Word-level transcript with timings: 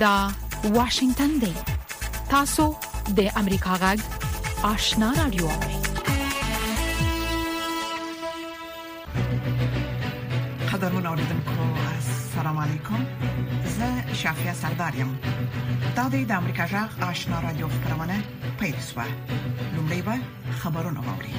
دا 0.00 0.28
واشنگتن 0.64 1.28
دی 1.40 1.52
تاسو 2.30 2.66
د 3.18 3.20
امریکا 3.36 3.74
غږ 3.82 3.98
آشنا 4.68 5.08
رادیو 5.18 5.48
قدرمن 10.74 11.06
اوریدونکو 11.06 11.66
السلام 11.94 12.58
علیکم 12.58 13.06
زه 13.78 14.14
شافیا 14.22 14.54
سردارم 14.60 15.12
دا 15.96 16.06
د 16.08 16.30
امریکا 16.30 16.66
غږ 16.74 17.02
آشنا 17.10 17.40
رادیو 17.48 17.68
خبرونه 17.76 18.18
پیل 18.60 18.76
شوه 18.92 19.06
لومړی 19.74 20.00
به 20.06 20.14
خبرونه 20.64 21.00
واوري 21.10 21.34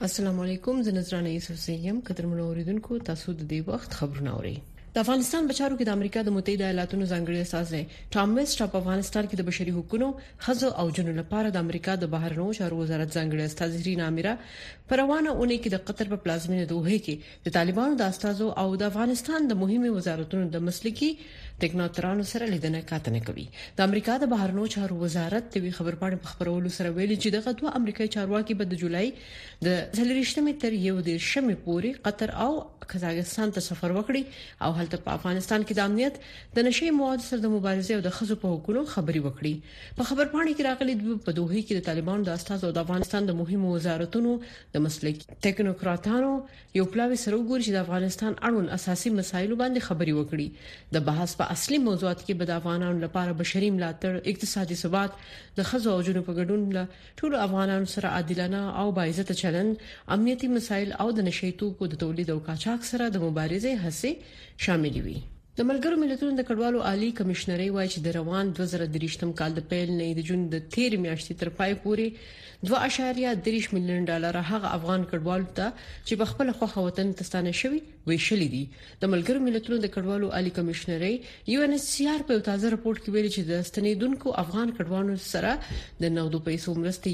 السلام 0.00 0.40
علیکم 0.46 0.82
زه 0.82 0.92
نذرانه 1.00 1.30
یوسف 1.40 1.54
زیم 1.70 2.00
قدرمن 2.10 2.40
اوریدونکو 2.50 2.98
تاسو 3.10 3.32
د 3.32 3.48
دې 3.48 3.68
وخت 3.74 3.94
خبرونه 4.00 4.34
اورئ 4.38 4.56
د 4.96 5.02
افغانستان 5.04 5.46
بچارو 5.50 5.76
کې 5.78 5.86
د 5.86 5.92
امریکا 5.98 6.20
د 6.26 6.32
متحده 6.34 6.66
ایالاتونو 6.66 7.06
ځانګړي 7.12 7.44
استازي 7.44 7.78
ټام 8.16 8.34
ویسټ 8.38 8.60
په 8.74 8.78
افغانستان 8.80 9.28
کې 9.30 9.38
د 9.38 9.46
بشري 9.48 9.72
حقوقو 9.76 10.10
خزو 10.46 10.68
او 10.82 10.84
جنو 10.98 11.14
لپاره 11.16 11.50
د 11.56 11.64
امریکا 11.68 11.96
د 12.02 12.10
بهرنیو 12.12 12.52
چارو 12.58 12.78
وزارت 12.82 13.10
ځانګړي 13.16 13.52
استازي 13.52 13.80
رینا 13.86 14.10
میرا 14.18 14.34
پر 14.92 15.00
روانه 15.02 15.32
اونۍ 15.32 15.56
کې 15.64 15.72
د 15.74 15.82
قطر 15.88 16.12
په 16.12 16.22
پلازمینه 16.26 16.68
دوه 16.74 17.00
کې 17.06 17.40
د 17.48 17.54
طالبانو 17.58 17.98
د 18.02 18.12
استازو 18.14 18.50
او 18.64 18.68
د 18.84 18.84
افغانستان 18.92 19.50
د 19.52 19.58
مهمه 19.64 19.90
وزارتونو 19.96 20.46
د 20.54 20.62
مسلکي 20.68 21.10
ټکنالوژانو 21.62 22.28
سره 22.34 22.46
لیدنه 22.52 22.84
کاتنه 22.92 23.24
کوي 23.30 23.48
د 23.80 23.84
امریکا 23.88 24.14
د 24.24 24.30
بهرنیو 24.34 24.68
چارو 24.76 25.00
وزارت 25.02 25.50
د 25.58 25.68
خبر 25.80 25.98
پاڼې 26.04 26.28
په 26.28 26.34
خبرولو 26.34 26.72
سره 26.78 26.94
ویلي 27.00 27.18
چې 27.18 27.36
دغه 27.38 27.58
دوه 27.64 27.74
امریکایي 27.80 28.14
چارواکي 28.18 28.56
په 28.62 28.80
جولای 28.84 29.10
د 29.70 30.00
ځلریشتمه 30.00 30.56
تر 30.66 30.80
یو 30.86 30.96
د 31.10 31.20
شمې 31.26 31.66
پوري 31.68 31.92
قطر 32.08 32.34
او 32.46 32.50
قزاقستان 32.92 33.52
ته 33.58 33.64
سفر 33.68 33.92
وکړي 33.98 34.42
او 34.66 34.72
هلته 34.84 34.98
په 35.04 35.16
افغانستان 35.18 35.62
کې 35.68 35.74
د 35.78 35.86
امنیت 35.90 36.16
د 36.56 36.66
نشي 36.68 36.88
مواد 36.98 37.22
سره 37.26 37.42
د 37.44 37.50
مبارزې 37.52 37.96
او 38.00 38.04
د 38.06 38.12
خزو 38.16 38.36
په 38.44 38.50
حقوقو 38.54 38.82
خبري 38.94 39.22
وکړي 39.26 39.94
په 40.00 40.08
خبر 40.08 40.28
پاڼه 40.34 40.52
کې 40.56 40.66
راغلي 40.68 40.96
په 41.26 41.36
دوه 41.38 41.60
کې 41.66 41.78
د 41.78 41.86
طالبانو 41.88 42.26
د 42.28 42.34
استاد 42.40 42.66
او 42.68 42.72
د 42.78 42.82
افغانستان 42.86 43.28
د 43.30 43.36
مهمو 43.40 43.70
وزارتونو 43.76 44.34
د 44.74 44.84
مسلک 44.86 45.22
ټکنوکراتانو 45.46 46.32
یو 46.80 46.86
پلاوي 46.96 47.20
سره 47.24 47.38
وګوري 47.38 47.68
چې 47.68 47.76
د 47.78 47.86
افغانستان 47.86 48.32
اړوند 48.34 48.74
اساسي 48.78 49.14
مسایلو 49.20 49.58
باندې 49.62 49.88
خبري 49.88 50.16
وکړي 50.18 50.92
د 50.98 51.06
بحث 51.10 51.36
په 51.40 51.56
اصلي 51.56 51.80
موضوعات 51.88 52.20
کې 52.26 52.40
به 52.42 52.50
د 52.52 52.60
افغانانو 52.62 53.02
لپاره 53.06 53.38
بشري 53.42 53.70
ملاتړ 53.78 54.30
اقتصادي 54.34 54.78
ثبات 54.82 55.20
د 55.60 55.68
خزو 55.72 55.96
او 55.96 56.06
جنوب 56.10 56.30
ګډون 56.32 56.66
له 56.78 56.86
ټولو 57.22 57.42
افغانانو 57.48 57.92
سره 57.96 58.14
عادلانه 58.20 58.62
او 58.84 58.86
باعزت 59.00 59.34
چلند 59.42 59.88
امنیتي 60.18 60.52
مسایل 60.58 60.96
او 61.04 61.08
د 61.20 61.28
نشي 61.30 61.52
توکو 61.64 61.90
د 61.96 62.00
تولید 62.06 62.36
او 62.36 62.38
قاچاق 62.50 62.88
سره 62.92 63.10
د 63.16 63.26
مبارزې 63.26 63.80
هڅې 63.84 64.40
شامل 64.74 64.96
وي 65.06 65.18
د 65.58 65.66
ملګرو 65.70 65.96
ملتونو 66.04 66.32
د 66.38 66.42
کډوالو 66.48 66.80
عالی 66.88 67.10
کمشنري 67.18 67.66
وایي 67.74 67.88
چې 67.92 67.98
د 68.06 68.14
روان 68.18 68.46
2023م 68.58 69.30
کال 69.40 69.50
د 69.58 69.66
پیل 69.72 69.88
نه 70.00 70.06
د 70.18 70.26
جون 70.30 70.40
د 70.54 70.64
13 70.78 71.04
میاشتې 71.04 71.32
تر 71.42 71.48
پای 71.60 71.72
پورې 71.82 72.06
2.3 72.70 73.74
میلیون 73.78 74.02
ډالر 74.10 74.34
هغه 74.52 74.68
افغان 74.78 75.00
کډوالو 75.12 75.52
ته 75.60 75.66
چې 76.06 76.14
په 76.22 76.26
خپل 76.30 76.48
خوخه 76.60 76.78
وطن 76.86 77.08
تستانه 77.20 77.52
شوی 77.60 77.80
ویشلې 78.10 78.48
دي 78.54 78.64
د 79.02 79.12
ملګرو 79.12 79.44
ملتونو 79.46 79.76
د 79.84 79.92
کډوالو 79.94 80.32
عالی 80.38 80.52
کمشنري 80.58 81.14
یو 81.52 81.60
ان 81.66 81.72
ایچ 81.76 81.84
سی 81.92 82.02
آر 82.14 82.20
په 82.30 82.34
تازه 82.50 82.66
راپور 82.74 82.96
کې 83.02 83.08
ویلي 83.14 83.30
چې 83.36 83.42
د 83.50 83.64
ستنیدونکو 83.70 84.36
افغان 84.44 84.68
کډوالو 84.78 85.14
سره 85.32 85.52
د 86.02 86.12
نغدو 86.18 86.38
پیسو 86.50 86.70
مرستې 86.82 87.08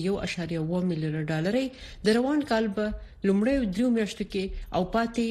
1.1 0.51 0.91
میلیون 0.91 1.17
ډالرې 1.31 1.67
د 2.09 2.21
روان 2.21 2.41
کال 2.53 2.65
به 2.81 2.87
لومړی 3.29 3.55
دریو 3.75 3.89
میاشتو 3.97 4.25
کې 4.33 4.45
او 4.77 4.83
پاتې 4.95 5.25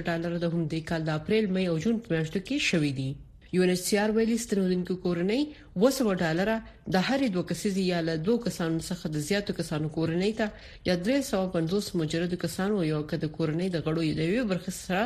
1500 0.00 0.08
ډالر 0.08 0.32
د 0.42 0.56
هم 0.56 0.62
د 0.74 0.90
کال 0.90 1.00
د 1.06 1.10
اپریل 1.22 1.46
مې 1.54 1.64
او 1.72 1.76
جون 1.86 1.96
میاشتو 2.12 2.38
کې 2.46 2.56
شوې 2.72 2.92
دي 2.98 3.10
یو 3.56 3.62
ان 3.64 3.70
ایچ 3.72 3.92
آر 4.02 4.10
ویلي 4.16 4.36
ستنونکو 4.44 4.94
کورنۍ 5.04 5.42
وسو 5.82 6.12
ډالره 6.22 6.54
د 6.94 7.04
هرې 7.08 7.28
دوه 7.36 7.44
کسیزې 7.50 7.84
یا 7.92 8.00
له 8.08 8.14
دوه 8.26 8.38
کسانو 8.46 8.80
څخه 8.88 9.10
د 9.14 9.22
زیاتو 9.28 9.54
کسانو 9.60 9.88
کورنۍ 9.96 10.32
ته 10.40 10.88
یا 10.88 10.96
350 11.06 11.88
مجرد 12.00 12.34
کسانو 12.44 12.82
یو 12.88 13.00
کده 13.12 13.30
کورنۍ 13.38 13.68
د 13.76 13.84
غړو 13.86 14.04
د 14.18 14.28
یو 14.32 14.44
برخه 14.52 14.74
سره 14.80 15.02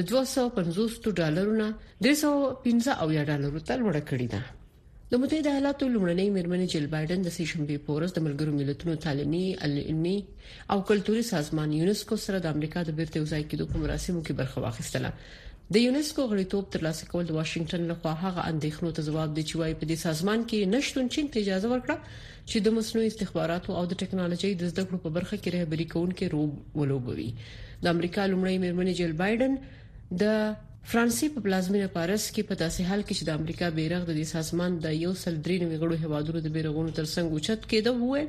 د 0.00 0.08
250 0.14 1.06
ډالرونو 1.20 1.68
315 2.08 2.98
او 3.04 3.08
یا 3.18 3.22
ډالرو 3.30 3.64
ته 3.70 3.78
لوړه 3.82 4.02
کړې 4.08 4.26
ده 4.34 4.42
د 5.14 5.22
متحده 5.22 5.50
ایالاتو 5.54 5.88
لومړنۍ 5.94 6.28
میرمن 6.38 6.66
جل 6.74 6.86
بایدن 6.96 7.24
د 7.28 7.34
سیشنبه 7.38 7.78
پورس 7.86 8.16
د 8.18 8.26
ملګرو 8.26 8.58
ملتونو 8.58 8.98
تعلیمي 9.06 9.44
علمي 9.68 10.16
او 10.74 10.78
کلتوري 10.90 11.24
سازمان 11.30 11.74
یونسکو 11.80 12.20
سره 12.26 12.44
د 12.46 12.52
امریکا 12.56 12.84
د 12.90 12.98
بیرته 13.00 13.24
وزای 13.26 13.42
کېدو 13.50 13.70
په 13.72 13.84
مراسمو 13.86 14.22
کې 14.26 14.38
برخه 14.42 14.64
واخیستله 14.66 15.12
د 15.74 15.78
یونیسکو 15.86 16.22
غړیتوب 16.32 16.64
ترلاسه 16.74 17.04
کول 17.12 17.24
د 17.28 17.32
واشنگټن 17.38 17.82
لخوا 17.90 18.12
هغه 18.24 18.42
اندېښنو 18.52 18.88
ته 18.96 19.00
ځواب 19.12 19.28
دی 19.36 19.44
چې 19.48 19.54
وايي 19.60 19.74
په 19.82 19.86
دې 19.90 19.96
سازمان 20.06 20.40
کې 20.50 20.70
نشټون 20.74 21.06
چین 21.14 21.26
ته 21.34 21.40
اجازه 21.44 21.68
ورکړه 21.70 21.96
چې 22.50 22.56
د 22.66 22.74
مصنوعي 22.78 23.08
استخباراتو 23.12 23.70
او 23.78 23.84
د 23.92 24.02
ټکنالوژي 24.04 24.50
د 24.62 24.72
زده 24.72 24.82
کړو 24.88 24.98
په 25.06 25.10
برخه 25.16 25.36
کې 25.42 25.54
رهبری 25.56 25.86
کوونکې 25.92 26.26
رول 26.32 26.50
ولوبوي 26.80 27.30
د 27.84 27.94
امریکا 27.94 28.22
لومړۍ 28.32 28.56
میرمن 28.64 28.88
جیل 28.98 29.12
بایدن 29.22 29.52
د 30.22 30.26
فرانسې 30.90 31.26
په 31.34 31.40
پلازمینه 31.46 31.88
پاریس 31.96 32.24
کې 32.34 32.42
په 32.50 32.54
داسې 32.62 32.80
حال 32.88 33.00
کې 33.06 33.12
چې 33.18 33.24
د 33.28 33.30
امریکا 33.40 33.66
بیرغ 33.76 34.00
د 34.06 34.12
دې 34.18 34.26
سازمان 34.36 34.70
د 34.86 34.96
یو 35.04 35.12
سل 35.22 35.34
درې 35.44 35.58
نوي 35.64 35.76
غړو 35.82 35.96
هوادرو 36.04 36.38
د 36.46 36.54
بیرغونو 36.56 36.90
ترڅنګ 36.98 37.26
اوچت 37.32 37.60
کېده 37.70 37.90
وویل 38.00 38.28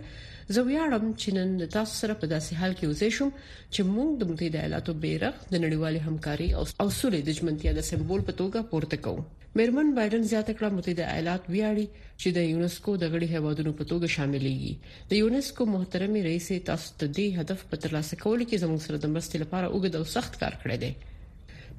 زه 0.56 0.62
ویاړم 0.68 1.06
چې 1.22 1.30
نن 1.38 1.52
تاسو 1.76 1.94
سره 2.02 2.14
په 2.24 2.30
داسې 2.34 2.52
حال 2.62 2.74
کې 2.78 2.86
اوسې 2.88 3.10
شم 3.18 3.30
چې 3.74 3.82
موږ 3.94 4.10
د 4.18 4.24
متحده 4.32 4.58
ایالاتو 4.64 4.92
بیرغ 5.06 5.36
د 5.54 5.56
نړیوالې 5.64 6.06
همکاري 6.08 6.50
او 6.58 6.64
اصولې 6.86 7.20
د 7.28 7.38
ژمنتیا 7.38 7.72
د 7.78 7.82
سمبول 7.92 8.22
په 8.28 8.34
توګه 8.42 8.68
پورته 8.74 8.98
کوو 9.06 9.24
مېرمن 9.60 9.88
بایدن 10.00 10.24
زیاته 10.34 10.54
کړه 10.58 10.76
متحده 10.80 11.04
ایالات 11.14 11.44
ویاړي 11.54 11.88
چې 12.22 12.28
د 12.38 12.46
یونیسکو 12.52 12.92
د 13.06 13.12
غړي 13.14 13.28
هوادونو 13.38 13.72
په 13.80 13.84
توګه 13.92 14.08
شاملېږي 14.16 14.74
د 15.14 15.22
یونیسکو 15.22 15.64
محترمي 15.78 16.22
رئیس 16.30 16.48
تاسو 16.70 16.88
ته 17.02 17.06
د 17.20 17.42
هدف 17.42 17.60
په 17.72 17.76
ترلاسه 17.86 18.14
کولو 18.26 18.44
کې 18.50 18.62
زموږ 18.66 18.80
سره 18.88 18.98
د 19.00 19.06
مرستې 19.16 19.38
لپاره 19.46 19.68
وګد 19.76 19.94
او 20.00 20.04
سخت 20.18 20.34
کار 20.44 20.54
کړی 20.62 20.78
دی 20.86 20.92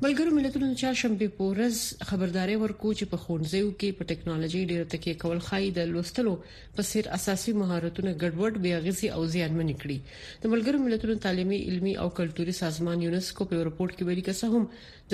ملګرو 0.02 0.30
ملتونو 0.36 0.68
د 0.68 0.78
چهارشنبه 0.78 1.26
په 1.34 1.48
ورځ 1.50 1.76
خبرداري 2.06 2.54
ورکو 2.62 2.90
چې 2.98 3.04
په 3.10 3.18
خونځیو 3.24 3.66
کې 3.80 3.90
په 3.98 4.06
ټکنالوژي 4.12 4.62
ډیر 4.70 4.82
تکیه 4.94 5.18
کول 5.24 5.38
خای 5.48 5.68
د 5.76 5.84
لوستلو 5.92 6.32
په 6.78 6.82
سیر 6.88 7.08
اساسي 7.18 7.52
مهارتونه 7.58 8.14
ګډوډ 8.22 8.58
بیا 8.64 8.80
غزي 8.86 9.08
او 9.18 9.20
زیانمن 9.34 9.70
کړي 9.84 9.98
د 10.46 10.52
ملګرو 10.54 10.80
ملتونو 10.86 11.14
تعلیمي 11.26 11.58
علمي 11.68 11.92
او 12.06 12.08
کلتوري 12.18 12.54
سازمان 12.62 13.02
یونسکو 13.06 13.46
په 13.52 13.64
رپورت 13.68 13.92
کې 13.96 14.04
ویلي 14.08 14.24
که 14.30 14.34
څه 14.40 14.46
هم 14.54 14.64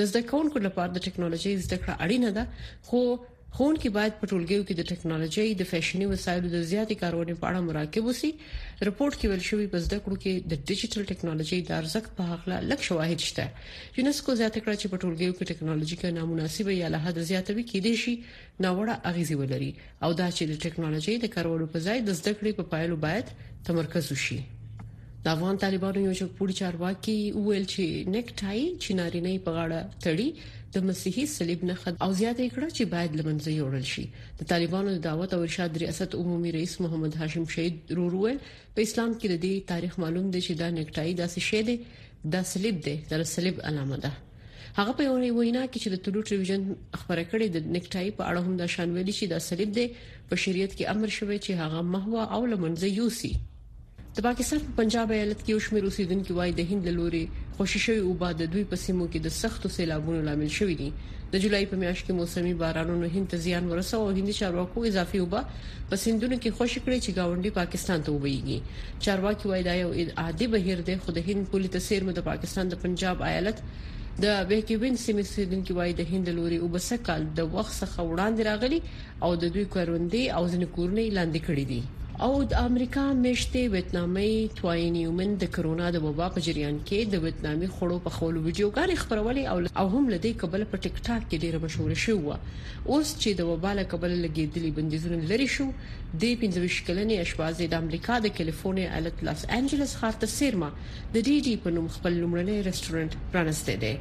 د 0.01 0.09
زده 0.13 0.21
کوونکو 0.33 0.65
لپاره 0.69 0.91
د 0.97 1.05
ټکنالوژي 1.11 1.53
زده 1.67 1.77
کړه 1.83 1.95
اړینه 2.05 2.31
ده 2.37 2.45
خو 2.93 3.01
خون 3.57 3.77
کې 3.83 3.91
باید 3.95 4.15
په 4.19 4.27
ټولګیو 4.31 4.65
کې 4.67 4.75
د 4.77 4.83
ټکنالوژي 4.91 5.49
د 5.61 5.69
فیشني 5.71 6.07
وسایلو 6.11 6.49
د 6.55 6.59
زیاتې 6.73 6.95
کارونې 7.03 7.35
په 7.41 7.45
اړه 7.51 7.61
مراقبه 7.69 8.09
وسی 8.11 8.31
رپورت 8.89 9.15
کې 9.19 9.27
ویل 9.31 9.45
شوی 9.51 9.67
په 9.73 9.79
زده 9.87 9.99
کړو 10.05 10.17
کې 10.23 10.33
د 10.53 10.55
ډیجیټل 10.69 11.03
ټکنالوژي 11.13 11.59
د 11.71 11.75
ارزښت 11.81 12.11
په 12.19 12.23
حق 12.31 12.43
له 12.53 12.59
لک 12.73 12.81
شواهد 12.89 13.19
شته 13.31 13.47
یونسکو 14.01 14.37
زیاته 14.43 14.59
کړه 14.65 14.77
چې 14.81 14.87
په 14.93 14.97
ټولګیو 15.03 15.37
کې 15.37 15.45
ټکنالوژي 15.51 15.97
کې 16.01 16.17
نامناسب 16.19 16.67
یا 16.83 16.89
له 16.97 17.09
حد 17.09 17.19
زیاتوي 17.33 17.65
کې 17.71 17.79
دي 17.89 17.95
شي 18.05 18.15
ناوړه 18.65 18.95
اغیزې 19.11 19.37
ولري 19.43 19.71
او 20.05 20.11
دا 20.23 20.29
چې 20.37 20.43
د 20.53 20.65
ټکنالوژي 20.69 21.15
د 21.27 21.35
کارولو 21.35 21.67
په 21.75 21.79
ځای 21.87 21.99
د 22.09 22.19
زده 22.23 22.33
کړې 22.39 22.53
په 22.59 22.65
پایلو 22.77 22.97
باید 23.09 23.27
تمرکز 23.71 24.07
وشي 24.17 24.41
د 25.25 25.29
افغان 25.35 25.57
طالبانو 25.63 26.07
یو 26.07 26.15
چې 26.19 26.25
پوری 26.39 26.55
چارواکي 26.61 27.19
ویل 27.47 27.67
چې 27.73 27.85
نیک 28.15 28.29
ټای 28.43 28.61
چینارینې 28.83 29.45
په 29.49 29.57
غاړه 29.57 29.81
تړي 30.05 30.29
د 30.75 30.85
مسیحي 30.89 31.23
صلیب 31.37 31.61
نه 31.69 31.75
خد 31.83 31.95
او 32.05 32.09
زیاته 32.21 32.45
کړه 32.57 32.69
چې 32.77 32.83
باید 32.95 33.13
لمنځه 33.21 33.51
یوړل 33.61 33.87
شي 33.93 34.05
د 34.43 34.47
طالبانو 34.53 34.89
د 34.93 34.99
دعوت 35.09 35.31
او 35.37 35.41
ارشاد 35.47 35.73
ریاست 35.83 36.13
عمومي 36.21 36.51
رئیس 36.59 36.75
محمد 36.83 37.13
هاشم 37.23 37.45
شهید 37.55 37.77
رورول 38.01 38.35
په 38.77 38.85
اسلام 38.89 39.11
کې 39.19 39.27
د 39.33 39.41
دې 39.45 39.55
تاریخ 39.73 39.93
معلوم 40.03 40.27
دی 40.37 40.41
چې 40.47 40.53
دا 40.63 40.69
نکټای 40.79 41.11
داسې 41.23 41.41
شی 41.49 41.61
دی 41.69 41.77
دا 42.35 42.41
صلیب 42.53 42.77
دی 42.87 42.95
دا 43.15 43.19
صلیب 43.37 43.57
علامه 43.69 43.99
ده 44.07 44.11
هغه 44.79 44.93
په 44.97 45.03
یوه 45.09 45.29
وینا 45.39 45.65
کې 45.71 45.79
چې 45.83 45.89
د 45.93 45.97
ټولو 46.05 46.21
ټلویزیون 46.31 46.63
خبره 47.01 47.25
کړې 47.31 47.47
د 47.57 47.71
نکټای 47.79 48.09
په 48.17 48.23
اړه 48.29 48.41
هم 48.47 48.55
دا 48.63 48.67
شانولي 48.79 49.15
شي 49.21 49.27
دا 49.37 49.45
صلیب 49.51 49.71
دی 49.81 49.87
په 50.29 50.35
شریعت 50.45 50.73
کې 50.77 50.85
امر 50.97 51.09
شوی 51.21 51.39
چې 51.45 51.53
هغه 51.63 51.79
محو 51.93 52.19
او 52.35 52.41
لمنځه 52.53 52.87
یوسي 53.01 53.33
د 54.17 54.25
پاکستان 54.27 54.59
په 54.65 54.71
پنجاب 54.79 55.11
ایالت 55.15 55.43
کې 55.47 55.55
وشمیر 55.59 55.85
اوسیدونکو 55.89 56.33
وايي 56.37 56.53
د 56.61 56.65
هند 56.71 56.87
لوري 56.97 57.19
خوشیشوي 57.59 57.99
او 58.05 58.13
باد 58.23 58.39
دوی 58.55 58.63
په 58.71 58.77
سیمو 58.85 59.05
کې 59.13 59.19
د 59.27 59.35
سختو 59.41 59.67
سیلابونو 59.75 60.23
لامل 60.29 60.49
شوی 60.59 60.75
دی 60.81 60.89
د 61.35 61.45
جولای 61.45 61.65
په 61.73 61.77
میاشت 61.83 62.03
کې 62.09 62.15
موسمي 62.21 62.55
بارانونو 62.63 63.07
هند 63.15 63.27
ته 63.35 63.41
زیان 63.45 63.65
ورساو 63.73 64.01
او 64.07 64.09
هندي 64.19 64.35
چارواکو 64.41 64.85
اضافي 64.91 65.21
وبا 65.27 65.43
په 65.89 65.95
سندونو 66.07 66.37
کې 66.43 66.51
خوشی 66.59 66.81
کړی 66.85 66.99
چې 67.05 67.11
گاونډي 67.21 67.51
پاکستان 67.61 67.99
ته 68.09 68.17
وبېږي 68.17 68.99
چارواکي 69.09 69.47
وايي 69.53 69.65
دا 69.69 69.75
یو 69.83 69.89
عادي 70.25 70.47
بهیر 70.57 70.79
دی 70.91 70.95
خو 71.07 71.17
د 71.21 71.29
هند 71.29 71.43
پولیس 71.55 71.73
تسیر 71.79 72.05
مو 72.11 72.17
د 72.19 72.27
پاکستان 72.31 72.65
د 72.75 72.83
پنجاب 72.87 73.23
ایالت 73.29 73.63
د 73.69 74.43
بهکوین 74.51 74.99
سیمې 75.05 75.31
سیدونکو 75.37 75.79
وای 75.79 75.95
د 76.03 76.11
هند 76.15 76.35
لوري 76.43 76.59
وبسه 76.67 77.01
کال 77.07 77.31
د 77.39 77.51
وخت 77.57 77.73
څخه 77.83 78.01
وړاندې 78.11 78.53
راغلي 78.53 78.81
او 79.25 79.31
د 79.47 79.57
دوی 79.61 79.71
کاروندې 79.79 80.37
او 80.39 80.43
ځنې 80.53 80.75
کورنۍ 80.77 81.07
لاندې 81.19 81.41
کړې 81.47 81.65
دي 81.73 81.83
او 82.25 82.29
د 82.49 82.53
امریکا 82.61 83.03
مشته 83.19 83.61
ویتنامي 83.75 84.33
توای 84.57 84.89
نیومن 84.97 85.31
د 85.43 85.47
کرونا 85.53 85.87
د 85.95 86.01
وبا 86.07 86.25
په 86.33 86.41
جریان 86.47 86.81
کې 86.89 87.13
د 87.13 87.21
ویتنامي 87.23 87.69
خړو 87.77 87.97
په 88.09 88.11
خول 88.17 88.35
ویډیوګانې 88.47 88.97
خبرولې 89.03 89.45
او 89.83 89.87
هم 89.95 90.05
لدې 90.15 90.33
قبل 90.43 90.63
په 90.73 90.77
ټیک 90.87 90.97
ټاک 91.07 91.23
کې 91.29 91.37
ډیره 91.45 91.59
مشهور 91.65 91.91
شوه 92.05 92.35
اوس 92.93 93.09
چې 93.23 93.31
د 93.39 93.49
وبا 93.53 93.71
له 93.79 93.85
قبل 93.93 94.11
لګېدلې 94.25 94.71
بندیزونه 94.81 95.23
لري 95.31 95.47
شو 95.55 95.67
د 95.79 96.25
15 96.43 96.85
کلنې 96.87 97.17
اشوازې 97.25 97.65
د 97.75 97.81
امریکا 97.85 98.15
د 98.27 98.37
کالیفورنیا 98.41 98.87
ایالت 98.93 99.17
لاس 99.29 99.41
انجلس 99.61 99.91
ښار 100.03 100.15
ته 100.27 100.35
سیرما 100.39 100.71
د 100.77 101.17
ډي 101.29 101.37
ډي 101.49 101.55
په 101.65 101.69
نوم 101.79 101.87
خپل 101.97 102.13
لومړنی 102.23 102.57
رېسټورانټ 102.69 103.13
پرانسته 103.33 103.79
دی 103.83 103.95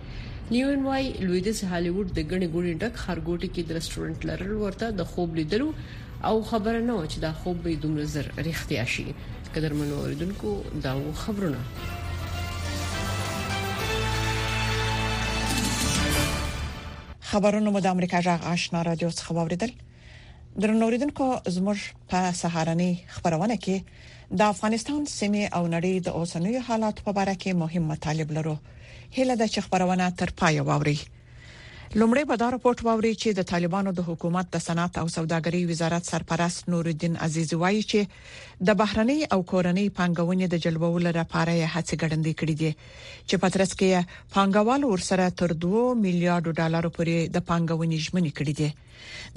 نیون 0.53 0.85
وای 0.91 1.05
لویدس 1.27 1.59
هالیوډ 1.69 2.07
د 2.17 2.19
غنې 2.29 2.47
ګونې 2.53 2.73
ډک 2.81 2.93
خارګوټي 3.03 3.47
کې 3.53 3.63
د 3.67 3.69
رېسټورانټ 3.77 4.19
لرل 4.29 4.53
ورته 4.65 4.95
د 5.01 5.11
خوب 5.15 5.29
لیدلو 5.43 5.69
او 6.23 6.43
خبره 6.43 6.79
نه 6.81 6.93
و 6.93 7.07
چې 7.07 7.17
دا 7.19 7.33
خوب 7.33 7.63
به 7.63 7.75
دومره 7.75 8.05
زر 8.05 8.25
ریختیا 8.37 8.85
شي 8.85 9.05
قدرمنو 9.55 9.93
اوریدونکو 9.95 10.63
دا 10.83 10.99
و 11.01 11.13
خبرونه 11.13 11.57
خبرونه 17.19 17.69
مو 17.71 17.79
د 17.79 17.85
امریکا 17.87 18.21
جغ 18.21 18.43
آشنا 18.43 18.81
رادیو 18.81 19.09
څخه 19.11 19.31
واوریدل 19.31 19.71
درنوریدونکو 20.61 21.25
زموږ 21.55 21.77
په 22.09 22.31
سهارنی 22.41 23.03
خبرونه 23.07 23.57
کې 23.57 23.81
د 24.39 24.41
افغانستان 24.53 25.05
سیمه 25.05 25.43
او 25.53 25.63
نړۍ 25.67 25.95
د 26.01 26.07
اوسنوي 26.09 26.59
حالات 26.67 27.01
په 27.05 27.13
اړه 27.23 27.35
کې 27.43 27.47
مهم 27.63 27.83
مطالب 27.91 28.31
لرو 28.37 28.57
هله 29.17 29.35
د 29.41 29.63
خبرونه 29.69 30.09
تر 30.23 30.29
پای 30.41 30.59
واوري 30.71 30.97
لومړی 31.97 32.23
په 32.29 32.35
دا 32.41 32.47
راپورټ 32.53 32.79
ووري 32.85 33.11
چې 33.21 33.29
د 33.37 33.41
طالبانو 33.51 33.91
د 33.99 34.05
حکومت 34.09 34.45
د 34.55 34.61
صنعت 34.65 34.93
او 35.01 35.07
سوداګرۍ 35.17 35.61
وزارت 35.69 36.03
سرپرست 36.11 36.67
نور 36.73 36.85
الدین 36.91 37.15
عزیزی 37.27 37.55
وایي 37.63 37.79
چې 37.83 38.67
د 38.69 38.75
بهرنی 38.81 39.15
او 39.33 39.39
کورنی 39.51 39.85
پانګونې 39.99 40.45
د 40.53 40.61
جلبولو 40.65 41.09
لپاره 41.19 41.51
یې 41.59 41.73
هڅې 41.73 41.95
ګړندې 42.01 42.33
کړې 42.39 42.55
دي 42.61 42.71
چې 43.27 43.35
پترس 43.45 43.71
کې 43.79 44.05
پانګوال 44.35 44.81
ورسره 44.85 45.33
تر 45.41 45.55
2 45.63 45.81
میلیارډ 46.03 46.53
ډالر 46.59 46.85
پورې 46.99 47.15
د 47.39 47.47
پانګونې 47.49 47.97
ژمنې 48.05 48.31
کړې 48.37 48.53
دي 48.59 48.69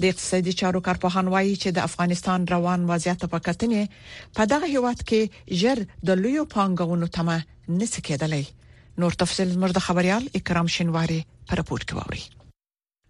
د 0.05 0.15
اقتصادي 0.15 0.53
چارو 0.61 0.83
کارپوهان 0.89 1.25
وایي 1.35 1.55
چې 1.61 1.69
د 1.79 1.91
افغانستان 1.91 2.47
روان 2.53 2.85
وضعیت 2.91 3.25
په 3.33 3.41
کتنې 3.49 4.37
په 4.41 4.49
دغه 4.53 4.71
هیواد 4.75 4.99
کې 5.07 5.57
ژر 5.63 5.83
د 6.11 6.21
لویو 6.23 6.45
پانګونو 6.55 7.11
تمه 7.17 7.37
نسکېدلې 7.49 9.01
نور 9.03 9.19
تفصیل 9.25 9.59
مرده 9.67 9.85
خبريال 9.89 10.29
اکرام 10.43 10.73
شنواری 10.77 11.21
پر 11.49 11.63
راپورټ 11.63 11.91
کوي 11.97 12.23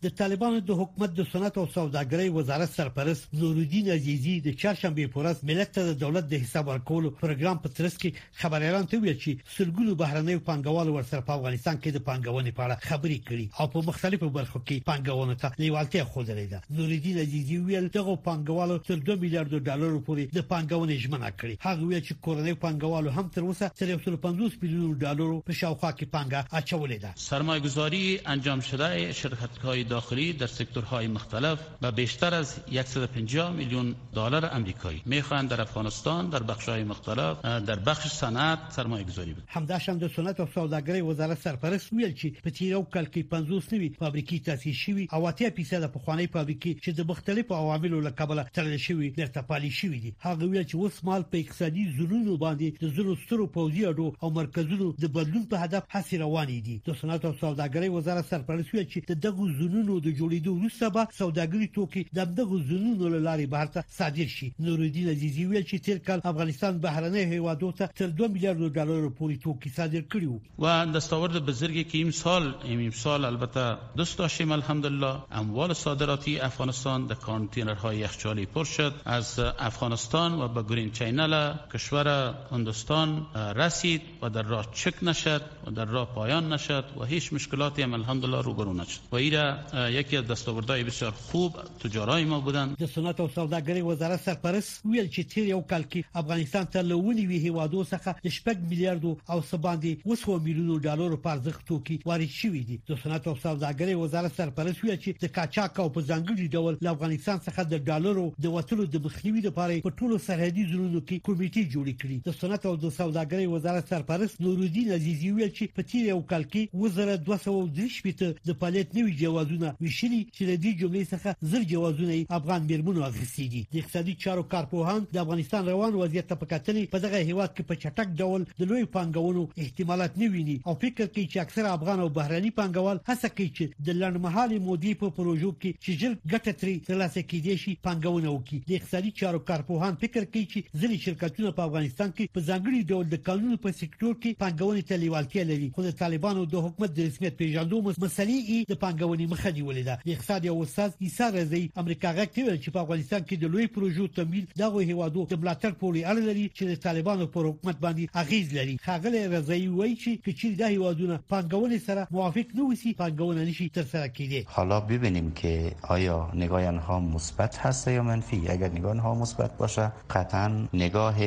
د 0.04 0.10
طالبانو 0.20 0.60
د 0.70 0.76
حکومت 0.80 1.12
د 1.18 1.26
صنعت 1.34 1.58
او 1.60 1.64
سوداګرۍ 1.76 2.30
وزارت 2.38 2.72
سرپرست 2.78 3.36
نورالدین 3.42 3.86
عزیزی 3.96 4.32
د 4.48 4.56
چړشمبه 4.64 5.06
پورس 5.14 5.44
ملت 5.52 5.70
ته 5.78 5.86
د 5.90 5.94
دولت 6.02 6.26
د 6.34 6.42
حساب 6.46 6.72
ورکولو 6.72 7.12
پروګرام 7.22 7.62
په 7.66 7.70
ترڅ 7.78 7.96
کې 8.04 8.42
خبريالان 8.42 8.90
ته 8.94 9.00
ویل 9.06 9.16
چې 9.18 9.52
سلګونو 9.58 9.96
بهرنۍ 10.02 10.40
پانګوال 10.50 10.92
ورسره 10.96 11.22
په 11.30 11.36
افغانستان 11.40 11.80
کې 11.84 11.96
د 11.98 12.04
پانګونې 12.10 12.56
په 12.58 12.64
اړه 12.66 12.88
خبري 12.90 13.20
کړي 13.30 13.46
او 13.62 13.68
په 13.76 13.86
مختلفو 13.92 14.30
برخو 14.40 14.62
کې 14.66 14.86
پانګونه 14.90 15.38
ته 15.46 15.62
لیوالتي 15.66 16.04
خوځلې 16.04 16.52
ده 16.56 16.76
نورالدین 16.82 17.22
عزیزی 17.24 17.62
ویل 17.70 17.90
دغه 18.00 18.18
پانګوالو 18.28 18.80
تر 18.90 19.00
2 19.12 19.18
میلیارډ 19.24 19.66
ډالر 19.70 19.96
پورې 20.10 20.40
د 20.40 20.48
پانګونې 20.52 21.02
ژمنه 21.08 21.32
کړې 21.38 21.56
هغه 21.70 21.90
ویل 21.94 22.04
چې 22.04 22.20
کورنۍ 22.28 22.58
پانګوالو 22.66 23.16
هم 23.20 23.34
تر 23.40 23.48
اوسه 23.48 23.74
350 23.86 24.60
میلیون 24.68 24.94
ډالر 25.08 25.34
په 25.48 25.60
شاوخوا 25.64 25.96
کې 25.98 26.14
پانګه 26.20 26.62
اچولې 26.62 27.02
ده 27.08 27.16
سرمایه‌گذاری 27.30 28.06
انجام 28.38 28.68
شده 28.74 28.94
شرکت‌های 29.24 29.90
داخلی 29.96 30.34
در 30.34 30.48
سکتورهای 30.48 31.08
مختلف 31.08 31.60
و 31.82 31.92
بیشتر 31.92 32.34
از 32.34 32.48
150 32.86 33.54
میلیون 33.54 33.96
دلار 34.14 34.46
آمریکایی 34.46 35.02
میخواهند 35.06 35.50
در 35.50 35.62
افغانستان 35.62 36.30
در 36.30 36.44
بخشهای 36.44 36.84
مختلف 36.84 37.42
در 37.42 37.80
بخش 37.80 38.08
صنعت 38.08 38.60
سرمایه 38.70 39.04
گذاری 39.04 39.32
وکړي 39.32 39.44
همداشان 39.48 39.98
د 39.98 40.08
صنعت 40.16 40.40
او 40.40 40.48
سوداګرۍ 40.56 41.02
وزارت 41.10 41.38
سرپرست 41.42 41.94
ویل 41.94 42.14
چې 42.16 42.42
په 42.44 42.50
تیرو 42.50 42.82
کال 42.84 43.06
کې 43.06 43.18
50 43.20 43.74
نوي 43.74 43.90
فابریکې 44.00 44.40
تاسیس 44.46 44.76
شوې 44.86 45.14
او 45.14 45.26
اتیا 45.28 45.50
پیسه 45.50 45.80
د 45.80 45.92
پخوانۍ 45.96 46.26
فابریکې 46.34 46.74
چې 46.84 46.90
د 46.98 47.08
مختلفو 47.12 47.54
عواملو 47.54 48.00
له 48.02 48.12
کبله 48.20 48.44
تړل 48.58 48.78
شوې 48.88 49.08
د 49.20 49.26
تپالي 49.38 49.72
شوې 49.80 50.00
دي 50.06 50.14
هغه 50.20 50.44
ویل 50.54 50.66
چې 50.72 50.76
اوس 50.76 51.00
مال 51.04 51.24
په 51.32 51.38
اقتصادي 51.46 51.86
زونونو 52.00 52.38
باندې 52.38 52.68
د 52.82 52.86
زرو 52.98 53.16
سترو 53.28 53.50
پوځي 53.56 53.84
اډو 53.92 54.16
او 54.24 54.30
مرکزونو 54.42 54.88
د 55.04 55.06
بدلون 55.20 55.46
په 55.54 55.58
هدف 55.68 55.84
هڅې 55.96 56.16
روانې 56.26 56.60
دي 56.70 56.82
د 56.90 56.94
صنعت 57.04 57.26
او 57.26 57.34
سوداګرۍ 57.46 57.90
وزارت 58.00 58.26
سرپرست 58.34 58.70
ویل 58.76 58.88
چې 58.94 59.00
دغه 59.28 59.44
زونونو 59.62 59.82
زونونو 59.84 60.04
د 60.06 60.12
جوړېدو 60.18 60.52
وروسته 60.58 60.88
به 60.96 61.08
سوداګري 61.20 61.68
توکي 61.78 62.02
د 62.18 62.34
دغه 62.40 62.58
زونونو 62.70 63.06
له 63.14 63.20
لارې 63.28 63.48
بهر 63.54 63.70
ته 63.76 63.82
صادر 63.98 64.28
شي 64.36 64.48
نورالدین 64.68 65.08
عزیزي 65.16 65.46
ویل 65.48 65.66
چې 65.72 65.82
تیر 65.86 65.98
کال 66.08 66.20
افغانستان 66.32 66.80
بهرنی 66.86 67.24
هیوادو 67.34 67.72
ته 67.80 67.86
تر 68.00 68.10
2 68.22 68.30
میلیارډ 68.34 68.60
ډالر 68.78 69.10
پورې 69.20 69.42
توکي 69.46 69.70
صادر 69.78 70.04
کړیو 70.14 70.34
و 70.64 70.94
دستاورد 70.98 71.38
بزرگی 71.50 71.84
که 71.94 72.02
امسال 72.08 72.48
امسال 72.76 73.26
البته 73.26 73.78
دوست 74.02 74.18
داشتیم 74.24 74.52
الحمدلله 74.58 75.42
اموال 75.42 75.74
صادراتی 75.80 76.40
افغانستان 76.50 77.08
در 77.12 77.16
کانتینرهای 77.28 77.98
یخچالی 77.98 78.46
پر 78.56 78.66
شد 78.76 78.94
از 79.18 79.34
افغانستان 79.70 80.40
و 80.42 80.48
به 80.48 80.64
گرین 80.74 80.92
چینل 81.02 81.54
کشور 81.74 82.08
هندوستان 82.52 83.18
رسید 83.64 84.02
و 84.22 84.30
در 84.30 84.42
راه 84.56 84.68
چک 84.84 84.94
نشد 85.12 85.42
و 85.68 85.72
در 85.72 85.86
راه 85.98 86.16
پایان 86.16 86.54
نشد 86.54 86.84
و 86.98 87.04
هیچ 87.14 87.34
مشکلاتی 87.34 87.82
هم 87.82 87.94
الحمدلله 87.94 88.42
روبرو 88.42 88.74
نشد 88.74 89.00
و 89.14 89.16
ایرا 89.16 89.63
یکی 89.92 90.18
از 90.18 90.28
دستاوردهای 90.28 90.84
بسیار 90.84 91.12
خوب 91.12 91.54
تجارای 91.84 92.26
ما 92.26 92.40
بودند 92.40 92.76
د 92.78 92.86
صنعت 92.86 93.20
او 93.20 93.28
سوداګرۍ 93.28 93.82
وزارت 93.84 94.20
سرپرست 94.22 94.86
ویل 94.86 95.08
چې 95.08 95.24
تیر 95.26 95.48
یو 95.48 95.62
کال 95.62 95.84
کې 95.92 96.04
افغانستان 96.16 96.66
ته 96.66 96.82
لونی 96.82 97.26
وی 97.28 97.50
هوادو 97.50 97.84
څخه 97.84 98.16
شپږ 98.28 98.58
میلیارډ 98.70 99.04
او 99.30 99.42
سباندې 99.42 99.96
وسو 100.06 100.40
میلیونو 100.40 100.78
ډالر 100.80 101.16
په 101.16 101.36
ارزښت 101.38 101.66
توکي 101.68 102.00
وارد 102.06 102.30
شوې 102.42 102.64
دي 102.70 102.80
د 102.90 102.98
صنعت 103.04 103.28
او 103.28 103.36
سوداګرۍ 103.36 103.96
وزارت 104.04 104.36
سرپرست 104.38 104.84
ویل 104.84 104.96
چې 105.02 105.18
د 105.24 105.34
قاچاق 105.38 105.80
او 105.80 105.90
په 105.98 106.02
ځنګلي 106.12 106.48
ډول 106.58 106.78
له 106.82 106.92
افغانستان 106.96 107.40
څخه 107.48 107.66
د 107.74 107.84
ډالرو 107.92 108.28
د 108.42 108.48
وټلو 108.58 108.86
د 108.98 109.06
مخنیوي 109.08 109.42
لپاره 109.48 109.80
په 109.88 109.92
ټولو 110.02 110.20
سرحدي 110.28 110.66
زونو 110.74 111.02
کې 111.08 111.22
کمیټې 111.28 111.64
جوړې 111.74 111.94
کړې 112.02 112.18
د 112.28 112.32
صنعت 112.44 112.66
او 112.72 112.76
د 112.86 112.90
سوداګرۍ 113.00 113.48
وزارت 113.56 113.90
سرپرست 113.96 114.42
نور 114.48 114.60
الدین 114.68 114.92
عزیزی 115.00 115.32
ویل 115.40 115.52
چې 115.58 115.74
په 115.78 115.90
تیر 115.94 116.06
یو 116.12 116.22
کال 116.34 116.48
کې 116.56 116.70
وزره 116.74 117.18
223 117.26 118.40
د 118.52 118.60
پالیت 118.66 118.96
نوي 119.00 119.12
جوازونه 119.26 119.53
جوازونه 119.56 119.76
ویشلي 119.82 120.20
چې 120.36 120.44
د 120.50 120.54
دې 120.64 120.72
جملې 120.82 121.06
څخه 121.14 121.30
زر 121.54 121.66
جوازونه 121.72 122.18
افغان 122.40 122.68
مرمنو 122.72 123.04
اخیستي 123.08 123.46
دي 123.56 123.62
د 123.74 123.78
اقتصادي 123.82 124.16
چارو 124.26 124.44
کارپوهان 124.54 125.06
د 125.16 125.22
افغانستان 125.26 125.68
روان 125.72 125.98
وضعیت 126.02 126.34
په 126.44 126.50
کتنې 126.54 126.92
په 126.96 127.04
دغه 127.06 127.22
هیواد 127.32 127.56
کې 127.56 127.64
په 127.70 127.82
چټک 127.84 128.16
ډول 128.22 128.48
د 128.62 128.72
لوی 128.72 128.88
پانګونو 128.98 129.46
احتمالات 129.66 130.18
نه 130.24 130.30
ویني 130.36 130.58
او 130.68 130.76
فکر 130.84 131.06
کوي 131.06 131.26
چې 131.28 131.44
اکثر 131.46 131.70
افغان 131.74 132.04
او 132.06 132.10
بهراني 132.20 132.52
پانګوال 132.60 133.02
هڅه 133.12 133.34
کوي 133.38 133.50
چې 133.52 133.86
د 133.90 133.98
لړمحالي 134.02 134.60
مودې 134.68 135.02
په 135.04 135.16
پروژو 135.20 135.52
کې 135.62 135.84
چې 135.84 135.92
جل 136.04 136.18
ګټه 136.18 136.62
ترې 136.64 136.90
ترلاسه 136.90 137.26
کړي 137.30 137.64
شي 137.64 137.76
پانګونه 137.88 138.36
وکړي 138.36 138.72
د 138.72 138.80
اقتصادي 138.80 139.12
چارو 139.22 139.44
کارپوهان 139.52 140.02
فکر 140.06 140.24
کوي 140.36 140.46
چې 140.52 140.66
ځینې 140.80 141.08
شرکتونه 141.08 141.56
په 141.60 141.68
افغانستان 141.70 142.16
کې 142.16 142.38
په 142.38 142.48
ځانګړي 142.50 142.92
ډول 142.94 143.12
د 143.16 143.24
قانون 143.32 143.62
په 143.68 143.78
سکتور 143.82 144.14
کې 144.14 144.42
پانګونې 144.46 144.92
ته 144.92 145.04
لیوالتیا 145.06 145.44
لري 145.52 145.72
خو 145.78 145.88
د 145.90 145.96
طالبانو 146.04 146.46
د 146.56 146.68
حکومت 146.68 146.96
د 146.98 147.08
رسمیت 147.10 147.38
پیژندو 147.44 147.82
مسلې 147.86 148.68
د 148.72 148.80
پانګونې 148.84 149.32
مخ 149.34 149.43
برخه 149.44 149.58
نیولې 149.60 149.84
ده 149.84 149.98
د 150.08 150.10
اقتصاد 150.10 150.46
یو 150.46 150.60
استاد 150.62 150.94
عیسی 151.06 151.24
رضی 151.36 151.62
امریکا 151.82 152.12
غک 152.18 152.38
ویل 152.38 152.58
چې 152.58 152.74
په 152.76 152.82
افغانستان 152.86 153.24
کې 153.30 153.40
د 153.44 153.52
لوی 153.56 153.68
پروژو 153.78 154.06
تمویل 154.20 154.46
دغه 154.62 154.84
هیوادو 154.92 155.24
د 155.32 155.40
بلاتر 155.46 155.72
پورې 155.72 156.12
اړه 156.12 156.30
لري 156.30 156.46
چې 156.46 156.72
د 156.72 156.80
طالبانو 156.86 157.28
پر 157.34 157.48
حکومت 157.50 157.82
باندې 157.86 158.22
اغیز 158.22 158.54
لري 158.58 158.76
خغل 158.86 159.18
رضی 159.34 159.58
وایي 159.64 159.98
چې 160.04 160.38
چې 160.42 160.94
د 161.00 161.10
نه 161.14 161.18
پنګون 161.34 161.82
سره 161.88 162.06
موافق 162.18 162.54
نه 162.60 162.68
وسی 162.68 162.94
نشي 163.42 163.68
تر 163.80 163.88
سره 163.92 164.54
حالا 164.58 164.78
ببینیم 164.92 165.32
که 165.42 165.72
آیا 165.96 166.16
نگاه 166.34 166.70
ها 166.88 167.00
مثبت 167.08 167.58
هست 167.64 167.88
یا 167.94 168.04
منفی 168.10 168.40
اگر 168.56 168.72
نگاه 168.78 169.00
ها 169.08 169.14
مثبت 169.24 169.58
باشه 169.58 169.90
قطعا 170.16 170.46
نگاه 170.74 171.20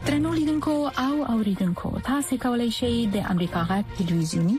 ترنو 0.08 0.32
لیدونکو 0.40 0.74
او 1.04 1.14
اوریدونکو 1.34 1.92
تاسو 2.10 2.40
کولی 2.46 2.68
شئ 2.82 2.90
د 3.18 3.24
امریکا 3.36 3.64
غا 3.70 3.78
ټلویزیونی 4.00 4.58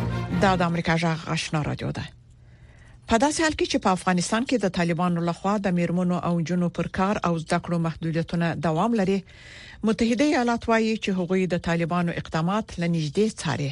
دا 0.43 0.51
د 0.59 0.61
امریکا 0.71 0.93
جغ 1.01 1.19
آشنا 1.33 1.59
رادیو 1.65 1.87
ده 1.97 2.03
په 3.09 3.17
داسې 3.23 3.43
حال 3.45 3.55
کې 3.59 3.67
چې 3.71 3.81
په 3.85 3.91
افغانستان 3.97 4.45
کې 4.49 4.57
د 4.63 4.71
طالبانو 4.77 5.23
لخوا 5.29 5.53
د 5.65 5.73
میرمنو 5.79 6.17
او 6.29 6.31
جنو 6.51 6.69
پر 6.77 6.87
کار 6.97 7.19
او 7.27 7.33
زده 7.43 7.59
کړو 7.67 7.83
محدودیتونه 7.85 8.47
دوام 8.65 8.95
لري 9.01 9.17
متحده 9.89 10.25
ایالات 10.31 10.65
وايي 10.71 10.93
چې 11.03 11.17
هغوی 11.19 11.43
د 11.53 11.61
طالبانو 11.67 12.15
اقدامات 12.21 12.67
لنږدې 12.81 13.27
څاري 13.41 13.71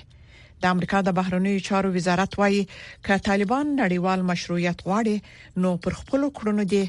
د 0.65 0.75
امریکا 0.75 1.01
د 1.07 1.15
بهرنیو 1.21 1.63
چارو 1.69 1.93
وزارت 1.97 2.38
وايي 2.41 2.61
چې 2.65 3.29
طالبان 3.29 3.65
نړیوال 3.81 4.19
مشروعیت 4.33 4.77
غواړي 4.89 5.17
نو 5.63 5.71
پر 5.88 5.97
خپل 6.01 6.27
کړنو 6.39 6.69
دي 6.75 6.83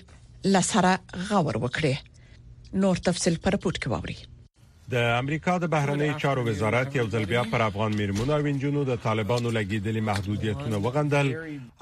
لسره 0.56 0.92
غور 1.30 1.62
وکړي 1.64 2.82
نور 2.84 3.02
تفصيل 3.10 3.40
پر 3.48 3.58
پټ 3.64 3.82
کې 3.84 3.90
ووري 3.96 4.18
د 4.94 4.96
امریکا 5.22 5.52
د 5.58 5.64
بهرنی 5.74 6.08
چارو 6.22 6.42
وزارت 6.48 6.88
یو 6.98 7.06
ځل 7.14 7.24
بیا 7.32 7.42
پر 7.52 7.60
افغان 7.68 7.90
میرمنو 8.00 8.32
او 8.36 8.44
انجونو 8.52 8.80
د 8.90 8.98
طالبانو 9.04 9.48
لګیدلې 9.58 10.00
محدودیتونه 10.10 10.76
وغندل 10.86 11.28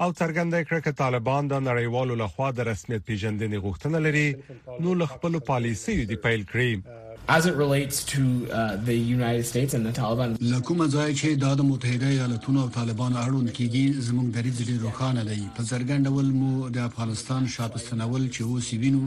او 0.03 0.09
څرګنده 0.19 0.59
کړه 0.67 0.79
چې 0.85 0.91
طالبان 1.03 1.43
د 1.49 1.55
نړیوالو 1.69 2.13
لخوا 2.23 2.49
د 2.57 2.69
رسمیت 2.71 3.01
پیژندنې 3.09 3.57
غوښتنه 3.65 3.97
لري 4.05 4.27
نو 4.83 5.05
خپل 5.15 5.33
پالیسي 5.51 5.97
دی 6.09 6.17
پیل 6.25 6.41
کړی 6.51 6.71
as 7.29 7.45
it 7.45 7.53
relates 7.53 8.03
to 8.03 8.49
uh, 8.51 8.75
the 8.77 8.95
United 9.17 9.45
States 9.45 9.73
and 9.75 9.85
the 9.85 9.91
Taliban 10.01 10.29
لکه 10.51 10.87
ځای 10.95 11.15
چې 11.15 11.35
د 11.41 11.61
متحده 11.67 12.07
ایالاتونو 12.13 12.59
او 12.61 12.69
طالبان 12.77 13.13
اړوند 13.23 13.49
کیږي 13.57 13.93
زموږ 14.07 14.27
دریځ 14.35 14.57
ډیر 14.69 14.79
روښانه 14.81 15.23
دی 15.29 15.41
په 15.59 15.63
څرګند 15.69 16.03
ډول 16.09 16.27
مو 16.39 16.69
د 16.77 16.89
افغانستان 16.89 17.47
شاپستنول 17.55 18.23
چې 18.35 18.41
و 18.49 18.59
سیوینو 18.69 19.03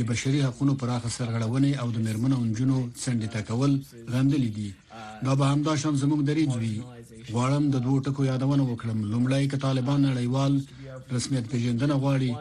د 0.00 0.10
بشري 0.12 0.40
حقوقو 0.46 0.74
پراخ 0.84 1.02
سرغړونې 1.16 1.72
او 1.84 1.90
د 1.96 2.06
مرمنو 2.06 2.36
انجونو 2.44 2.78
څنډه 3.02 3.28
تکول 3.36 3.72
غندلې 4.12 4.50
دي 4.58 4.68
دا 5.26 5.34
به 5.40 5.44
همدا 5.52 5.76
شم 5.82 5.94
زموږ 6.02 6.20
دریځ 6.28 6.50
وی 6.60 6.82
غواړم 7.32 7.64
د 7.74 7.86
دوه 7.88 8.02
ټکو 8.08 8.22
یادونه 8.32 8.62
وکړم 8.70 8.98
لومړی 9.12 9.44
ک 9.52 9.66
طالبان 9.68 10.00
نړیوال 10.10 10.54
رسمیت 11.18 11.44
پیژندنه 11.52 11.94
غواړي 12.02 12.32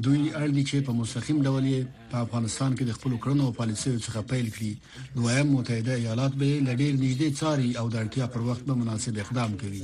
دوی 0.00 0.18
اړ 0.34 0.48
دي 0.56 0.62
چې 0.68 0.84
په 0.84 0.92
مستقیم 0.98 1.40
ډول 1.46 1.64
په 2.10 2.18
افغانستان 2.26 2.76
کې 2.76 2.84
د 2.86 2.92
خپل 2.98 3.16
کړنو 3.24 3.48
او 3.48 3.52
پالیسیو 3.56 3.98
څخه 4.04 4.20
پیل 4.30 4.46
کړي 4.54 4.72
دویم 5.16 5.50
متحده 5.56 5.92
ایالات 6.02 6.38
به 6.42 6.60
لډیر 6.68 6.92
نږدې 6.94 7.28
چاري 7.40 7.68
او 7.80 7.84
د 7.88 7.96
اړتیا 8.02 8.28
پر 8.36 8.40
وخت 8.46 8.62
به 8.70 8.76
مناسب 8.84 9.18
اقدام 9.24 9.58
کوي 9.62 9.82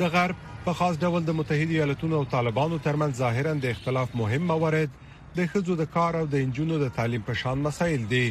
د 0.00 0.10
غرب 0.14 0.40
په 0.64 0.72
خاص 0.80 0.98
ډول 1.04 1.22
د 1.28 1.36
متحده 1.42 1.76
ایالاتونو 1.76 2.16
او 2.20 2.24
طالبانو 2.34 2.80
ترمنځ 2.88 3.14
ظاهرا 3.20 3.52
د 3.66 3.76
اختلاف 3.76 4.16
مهم 4.22 4.50
موارد 4.54 4.98
د 5.38 5.48
خځو 5.54 5.78
د 5.82 5.88
کار 5.98 6.20
او 6.22 6.26
د 6.34 6.44
انجونو 6.46 6.80
د 6.84 6.90
تعلیم 6.98 7.26
په 7.30 7.40
شان 7.44 7.64
مسایل 7.68 8.10
دي 8.14 8.24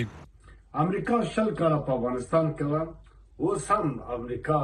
امریکا 0.82 1.16
شل 1.34 1.50
کاله 1.60 1.78
په 1.86 1.92
افغانستان 1.98 2.48
کې 2.58 2.66
و 2.72 3.46
اوس 3.46 3.66
هم 3.76 3.90
امریکا 4.16 4.58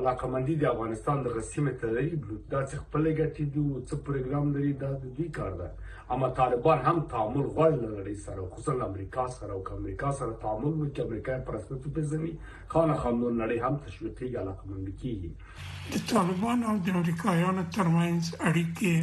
علاقمندي 0.00 0.56
د 0.62 0.66
افغانستان 0.72 1.16
د 1.26 1.32
غسیمه 1.36 1.70
ته 1.84 1.92
لري 1.96 2.10
دا 2.52 2.58
چې 2.68 2.74
خپل 2.82 3.02
ګټي 3.18 3.44
دي 3.54 3.62
او 3.72 3.80
څه 3.88 3.94
پروګرام 4.08 4.46
لري 4.56 4.72
دا 4.82 4.90
د 4.90 5.04
دې 5.16 5.26
کار 5.38 5.52
ده 5.60 5.68
اما 6.16 6.28
طالبان 6.40 6.78
هم 6.88 6.98
تعامل 7.12 7.46
غوړ 7.54 7.72
لري 7.96 8.16
سره 8.24 8.42
خصوصا 8.56 8.84
امریکا 8.88 9.24
سره 9.38 9.52
او 9.56 9.62
امریکا 9.78 10.10
سره 10.18 10.32
تعامل 10.42 10.74
وکړي 10.76 11.02
امریکا 11.06 11.34
پرسته 11.48 11.92
په 12.00 12.04
ځمي 12.12 12.32
خانه 12.74 12.96
خاندون 13.04 13.34
نړۍ 13.42 13.56
هم 13.64 13.74
تشویقي 13.86 14.28
علاقمندي 14.42 14.94
کوي 15.04 15.30
د 15.96 16.06
طالبان 16.12 16.58
او 16.74 16.76
د 16.90 17.00
امریکایانو 17.00 17.62
ترمنځ 17.78 18.22
اړیکې 18.48 18.94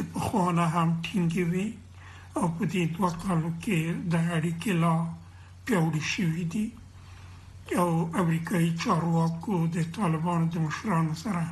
د 0.00 0.10
پخوانه 0.18 0.66
هم 0.74 0.88
ټینګې 1.06 1.42
وي 1.52 1.66
او 2.38 2.44
په 2.56 2.62
دې 2.72 2.82
دوه 2.98 3.10
کالو 3.22 3.50
کې 3.62 3.80
د 4.16 4.22
اړیکې 4.36 4.72
لا 4.86 4.92
پیاوړي 5.68 6.00
شوي 6.00 6.44
دي 6.54 6.70
او 7.82 7.88
امریکایي 8.24 8.68
چارواکو 8.84 9.58
د 9.76 9.88
طالبانو 9.96 10.46
د 10.52 10.62
مشرانو 10.66 11.16
سره 11.22 11.44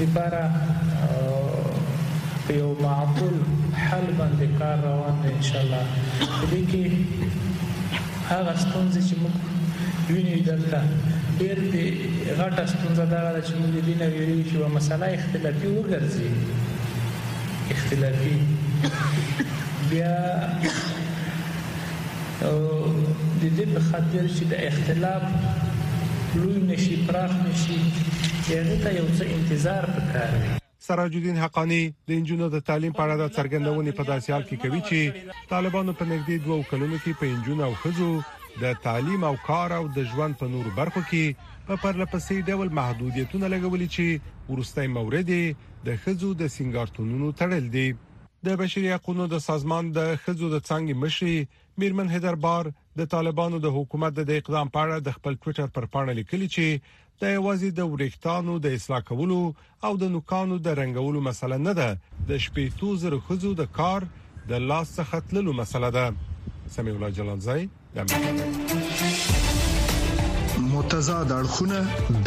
لپاره 0.00 1.23
په 2.48 2.52
یو 2.60 2.70
معقول 2.84 3.36
حل 3.86 4.06
باندې 4.18 4.46
کار 4.60 4.76
روان 4.86 5.14
دی 5.22 5.28
ان 5.36 5.42
شاء 5.48 5.60
الله 5.64 5.82
دې 6.50 6.60
کې 6.70 6.84
هغه 8.30 8.52
ستونزې 8.64 9.02
چې 9.08 9.14
موږ 9.20 9.36
ویني 10.12 10.36
دلته 10.48 10.80
ډېر 11.38 11.58
دې 11.72 11.86
غټه 12.40 12.62
ستونزه 12.72 13.04
دا 13.12 13.20
ده 13.36 13.40
چې 13.46 13.52
موږ 13.60 13.74
دې 13.86 13.94
نه 14.00 14.08
ویری 14.14 14.42
چې 14.48 14.56
مسله 14.76 15.06
اختلافي 15.18 15.68
وګرځي 15.76 16.30
اختلافي 17.74 18.36
بیا 19.90 20.16
او 22.48 22.56
د 23.40 23.42
دې 23.56 23.64
په 23.72 23.80
خاطر 23.88 24.24
چې 24.36 24.44
د 24.50 24.54
اختلاف 24.72 25.24
لوی 26.36 26.58
نشي 26.72 26.96
پراخ 27.08 27.32
نشي 27.46 27.80
هغه 28.46 28.76
ته 28.82 28.90
یو 28.98 29.08
څه 29.16 29.24
انتظار 29.38 29.84
پکار 29.96 30.30
دی 30.44 30.52
سراج 30.86 31.14
الدین 31.16 31.36
حقانی 31.42 31.82
د 32.08 32.10
انجونو 32.14 32.46
د 32.54 32.60
تعلیم 32.68 32.92
په 32.96 33.02
اړه 33.04 33.14
د 33.20 33.30
څرګندونې 33.36 33.92
په 33.98 34.04
داسې 34.10 34.28
حال 34.34 34.44
کې 34.48 34.60
کوي 34.64 34.80
چې 34.88 35.52
طالبانو 35.52 35.92
په 36.00 36.04
نږدې 36.12 36.36
دوو 36.44 36.58
کلونو 36.72 36.96
کې 37.04 37.12
په 37.20 37.30
انجونو 37.34 37.62
او 37.68 37.72
خزو 37.84 38.10
د 38.62 38.74
تعلیم 38.86 39.22
او 39.28 39.32
کار 39.46 39.68
او 39.78 39.84
د 39.98 40.04
ژوند 40.10 40.34
په 40.40 40.50
نورو 40.56 40.74
برخو 40.80 41.02
کې 41.10 41.24
په 41.70 41.74
پرلپسې 41.84 42.36
ډول 42.50 42.68
محدودیتونه 42.80 43.46
لګولي 43.54 43.88
چې 43.94 44.52
ورستۍ 44.52 44.86
مورد 44.98 45.32
د 45.86 46.04
خزو 46.04 46.34
د 46.42 46.52
سنگارتونونو 46.56 47.32
تړل 47.40 47.64
دي 47.78 47.86
د 48.48 48.62
بشري 48.62 48.92
حقوقو 48.96 49.30
د 49.34 49.44
سازمان 49.48 49.90
د 50.00 50.14
خزو 50.26 50.52
د 50.56 50.64
څنګه 50.70 51.00
مشي 51.04 51.38
میرمن 51.82 52.12
هدربار 52.16 52.72
د 52.98 53.00
طالبانو 53.14 53.56
د 53.64 53.66
حکومت 53.76 54.12
د 54.26 54.30
اقدام 54.40 54.66
په 54.74 54.78
اړه 54.84 54.96
د 55.06 55.08
خپل 55.16 55.32
ټوئیټر 55.42 55.68
پر 55.76 55.84
پاڼه 55.92 56.12
لیکلي 56.18 56.48
چې 56.56 56.66
د 57.22 57.24
یوازې 57.38 57.68
د 57.78 57.80
ورښتانو 57.92 58.52
د 58.64 58.66
اصلاح 58.78 59.00
کولو 59.08 59.42
او 59.86 59.92
د 60.02 60.04
نوکانو 60.14 60.54
د 60.66 60.68
رنګولو 60.80 61.18
مسله 61.28 61.56
نه 61.66 61.72
ده 61.78 61.88
د 62.30 62.32
شپې 62.44 62.66
تو 62.80 62.88
زر 63.02 63.14
خزو 63.26 63.50
د 63.62 63.64
کار 63.78 64.00
د 64.50 64.52
لاس 64.70 64.86
څخه 64.98 65.14
تللو 65.30 65.50
مسله 65.62 65.88
ده 65.96 66.04
سمي 66.76 66.90
الله 66.96 67.10
جلانزای 67.18 67.62
د 67.96 67.98
متضاد 70.74 71.28
اړخونه 71.40 71.78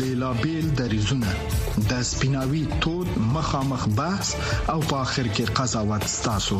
بیلابل 0.02 0.66
دریزونه 0.82 1.30
د 1.78 1.92
سپیناوي 2.12 2.64
تود 2.86 3.08
مخامخ 3.36 3.82
بحث 4.02 4.28
او 4.72 4.80
په 4.90 4.96
اخر 5.06 5.26
کې 5.36 5.44
قضاوت 5.62 6.04
ستاسو 6.18 6.60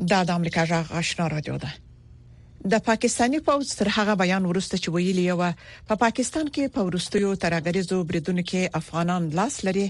دا 0.00 0.22
د 0.28 0.38
امریکا 0.40 0.62
جغ 0.68 0.92
آشنا 0.98 1.24
رادیو 1.28 1.54
ده 1.62 1.70
د 2.74 2.80
پاکستانی 2.84 3.40
پوز 3.48 3.72
تر 3.80 3.88
هغه 3.96 4.12
بیان 4.20 4.46
ورسته 4.50 4.78
چې 4.78 4.94
ویلی 4.94 5.24
یو 5.24 5.48
په 5.90 5.96
پاکستان 6.02 6.48
کې 6.48 6.72
په 6.76 6.84
ورستیو 6.88 7.32
ترغریزو 7.44 7.98
بریدونکو 8.12 8.46
کې 8.50 8.78
افغانان 8.80 9.26
لاس 9.40 9.58
لري 9.68 9.82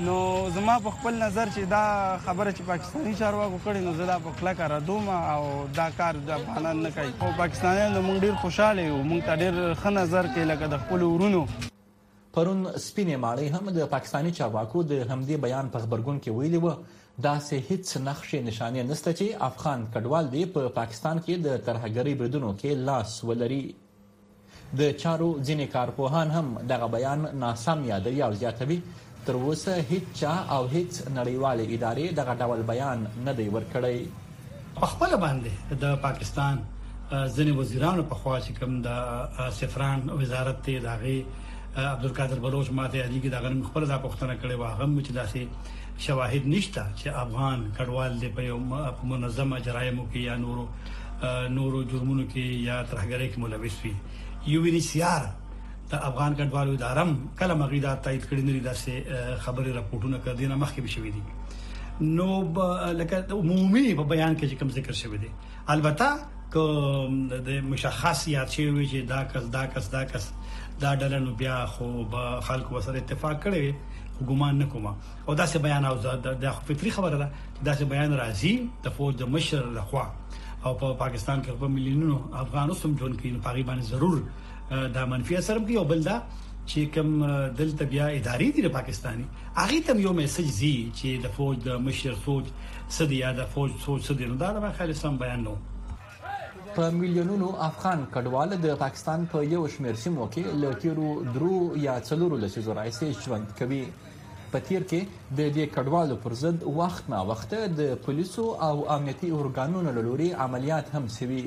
نو 0.07 0.15
زما 0.55 0.73
په 0.87 0.95
خپل 0.97 1.21
نظر 1.21 1.51
چې 1.55 1.69
دا 1.73 1.83
خبره 2.25 2.49
چې 2.57 2.67
پاکستانی 2.71 3.13
چارواکو 3.21 3.59
کړي 3.65 3.85
نو 3.85 3.93
زه 4.01 4.07
دا 4.11 4.17
په 4.25 4.35
کلک 4.41 4.61
را 4.73 4.79
دوم 4.89 5.07
او 5.19 5.45
دا 5.79 5.85
کار 6.01 6.19
د 6.31 6.33
افغانان 6.39 6.81
نه 6.87 6.91
کوي 6.97 7.13
او 7.27 7.29
پاکستانیان 7.37 7.95
موږ 7.99 8.27
ډیر 8.27 8.35
خوشاله 8.43 8.87
یو 8.87 8.97
موږ 9.11 9.25
ته 9.29 9.41
ډیر 9.43 9.61
ښه 9.61 9.93
نظر 9.99 10.27
کې 10.27 10.51
لکه 10.53 10.73
د 10.75 10.83
خپل 10.83 11.05
ورونو 11.09 11.41
پرون 11.55 12.63
سپینې 12.87 13.23
ماړې 13.23 13.55
هم 13.57 13.75
د 13.79 13.87
پاکستانی 13.95 14.35
چارواکو 14.41 14.83
د 14.91 15.01
همدې 15.07 15.41
بیان 15.47 15.71
په 15.77 15.85
خبرګون 15.87 16.21
کې 16.23 16.41
ویلي 16.41 16.61
و 16.67 16.75
دا 17.21 17.33
سه 17.47 17.57
هیڅ 17.69 17.97
نقشې 18.03 18.39
نشانې 18.41 18.83
نشته 18.89 19.11
چې 19.19 19.25
افغان 19.49 19.81
کډوال 19.93 20.25
دی 20.33 20.43
په 20.53 20.61
پا 20.67 20.69
پاکستان 20.79 21.17
کې 21.25 21.33
د 21.45 21.61
ترهګری 21.65 22.13
بریدونو 22.21 22.51
کې 22.61 22.71
لاس 22.87 23.11
ولري 23.27 23.63
د 24.79 24.97
چارو 25.01 25.29
ځینې 25.47 25.65
کارپوهان 25.75 26.27
هم 26.35 26.47
دغه 26.71 26.87
بیان 26.95 27.19
ناسم 27.43 27.79
یادوي 27.91 28.21
او 28.25 28.33
زیاتوي 28.41 28.79
تر 29.25 29.33
اوسه 29.45 29.73
هیڅ 29.91 30.05
چا 30.21 30.33
او 30.55 30.61
هیڅ 30.75 30.91
نړیوال 31.17 31.57
ادارې 31.75 32.05
دغه 32.19 32.33
ډول 32.41 32.61
بیان 32.71 32.99
نه 33.25 33.31
دی 33.37 33.47
ورکړی 33.55 33.99
په 34.81 34.85
خپل 34.93 35.11
باندې 35.17 35.77
د 35.83 35.95
پاکستان 36.05 36.59
ځینې 37.35 37.53
وزیرانو 37.59 38.03
په 38.03 38.15
خوا 38.15 38.39
چې 38.45 38.59
کوم 38.59 38.81
د 38.81 39.49
سفران 39.61 40.09
وزارت 40.19 40.63
ته 40.65 40.79
داغي 40.89 41.19
عبدالقادر 41.77 42.39
بلوچ 42.39 42.69
ماته 42.69 42.97
یادیږي 42.97 43.29
دا 43.29 43.39
غن 43.41 43.63
خپل 43.63 43.85
دا 43.89 43.97
پښتنه 44.05 44.33
کړي 44.41 44.55
واغه 44.57 44.85
مچ 44.85 45.07
داسې 45.11 45.41
شواهد 46.05 46.43
نشته 46.47 46.83
چې 46.99 47.07
افغان 47.09 47.71
کډوال 47.77 48.19
دې 48.19 48.29
په 48.35 48.41
یو 48.41 48.57
منظمه 49.13 49.59
جرایمو 49.59 50.03
کې 50.11 50.19
یا 50.29 50.35
نورو 50.43 50.67
نورو 51.57 51.83
جرمونو 51.93 52.25
کې 52.27 52.43
یا 52.69 52.83
ترهګرۍ 52.91 53.27
کې 53.31 53.39
ملوث 53.39 53.77
وي 53.85 53.93
یو 54.53 54.61
وی 54.61 54.79
سی 54.89 55.01
آر 55.13 55.25
د 55.25 55.93
افغان 55.93 56.35
کډوالو 56.35 56.71
ادارم 56.73 57.11
کله 57.41 57.53
مغیدا 57.63 57.95
تایید 57.95 58.23
کړي 58.23 58.41
نه 58.49 58.73
داسې 58.73 58.91
خبري 59.47 59.73
راپورټونه 59.73 60.17
کړي 60.25 60.45
نه 60.53 60.55
مخکې 60.55 60.79
بشوي 60.79 61.11
دي 61.11 61.23
نو 62.19 62.29
لکه 62.99 63.25
عمومي 63.39 63.95
په 63.95 64.03
بیان 64.13 64.37
کې 64.37 64.59
کوم 64.61 64.69
ذکر 64.77 64.93
شوی 65.01 65.17
دی 65.25 65.29
البته 65.77 66.15
که 66.53 67.43
د 67.49 67.67
مشخص 67.73 68.27
یا 68.35 68.45
چې 68.45 68.59
وی 68.59 68.87
چې 68.87 69.09
دا 69.13 69.23
کس 69.33 69.43
دا 69.59 69.65
کس 69.75 69.89
دا 69.97 70.03
کس 70.13 70.33
دا 70.81 70.93
ډلنو 70.95 71.31
بیا 71.39 71.65
خو 71.69 72.03
به 72.11 72.39
خلکو 72.41 72.79
سره 72.85 72.97
اتفاق 72.97 73.39
کړي 73.43 73.73
ګومان 74.29 74.57
نه 74.63 74.67
کوم 74.73 74.85
او 75.27 75.33
دا 75.41 75.45
سه 75.53 75.59
بیان 75.65 75.85
او 75.85 75.95
د 76.45 76.45
فطری 76.69 76.91
خبره 76.97 77.17
ده 77.17 77.29
دا 77.69 77.73
سه 77.81 77.85
بیان 77.95 78.15
راځي 78.19 78.53
د 78.85 78.95
فوج 78.99 79.13
د 79.23 79.33
مشر 79.35 79.65
لخوا 79.79 80.05
او 80.65 80.73
په 80.73 80.93
پاکستان 81.03 81.41
کې 81.41 81.51
په 81.65 81.73
ملیونونو 81.75 82.17
افغانانو 82.43 82.73
سم 82.81 82.95
جون 83.01 83.13
کې 83.19 83.43
په 83.43 83.51
غیبان 83.57 83.81
ضرور 83.89 84.23
دا 84.97 85.05
منفي 85.15 85.35
اثر 85.41 85.57
کوي 85.65 85.77
او 85.81 85.85
بل 85.91 86.03
دا 86.07 86.17
چې 86.29 86.93
کوم 86.95 87.11
دلته 87.61 87.85
بیا 87.95 88.05
ادارې 88.07 88.59
دي 88.59 88.65
د 88.67 88.73
پاکستاني 88.77 89.25
هغه 89.59 89.79
تم 89.89 89.99
یو 90.05 90.13
میسج 90.21 90.47
زی 90.61 90.73
چې 90.93 91.25
د 91.27 91.33
فوج 91.39 91.57
د 91.69 91.81
مشر 91.89 92.13
فوج 92.27 92.49
صدیا 92.97 93.31
د 93.41 93.45
فوج 93.55 93.71
فوج 93.85 94.01
صدیا 94.11 94.27
نو 94.33 94.41
دا 94.45 94.51
به 94.59 94.71
خالصم 94.79 95.17
بیان 95.23 95.43
نو 95.49 95.55
په 96.75 96.91
میلیونونو 96.99 97.47
افغان 97.65 98.05
کډوال 98.13 98.53
د 98.65 98.77
پاکستان 98.83 99.25
په 99.33 99.41
یو 99.53 99.61
شمیر 99.73 99.95
سیمو 100.03 100.25
کې 100.33 100.43
لټیرو 100.63 101.09
درو 101.35 101.57
یا 101.85 101.95
څلورو 102.09 102.37
لسیزو 102.43 102.73
راځي 102.79 103.09
ژوند 103.25 103.47
کوي 103.59 103.81
په 104.51 104.59
تیر 104.67 104.83
کې 104.91 105.35
د 105.39 105.55
دې 105.55 105.65
کډوالو 105.75 106.15
پر 106.23 106.33
ضد 106.41 106.63
وخت 106.79 107.09
نا 107.13 107.21
وخت 107.33 107.55
د 107.81 107.93
پولیسو 108.07 108.45
او 108.69 108.73
امنیتي 108.95 109.29
اورګانونو 109.31 109.91
لوري 109.99 110.31
عملیات 110.47 110.85
هم 110.97 111.07
سوي 111.19 111.43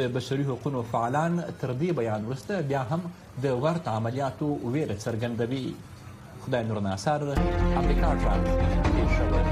د 0.00 0.12
بشري 0.18 0.44
حقوقو 0.50 0.82
فعالان 0.92 1.40
تر 1.62 1.74
دې 1.80 1.90
بیان 2.02 2.26
ورسته 2.32 2.62
بیا 2.74 2.82
هم 2.90 3.06
د 3.46 3.58
ورته 3.64 3.96
عملیاتو 4.02 4.48
ویره 4.66 4.96
څرګندوي 5.04 5.66
خدای 6.44 6.64
نور 6.70 6.80
ناصر 6.90 7.26
امریکا 7.32 8.14
ټرانس 8.22 9.51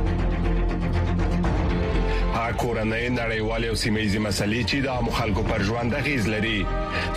کورنۍ 2.57 3.07
نړیوالې 3.15 3.67
او 3.69 3.75
سیمېزي 3.81 4.19
مسلې 4.25 4.61
چې 4.69 4.85
د 4.85 5.03
مخالکو 5.07 5.43
پر 5.49 5.63
ژوند 5.69 5.95
غیز 6.05 6.27
لري 6.33 6.55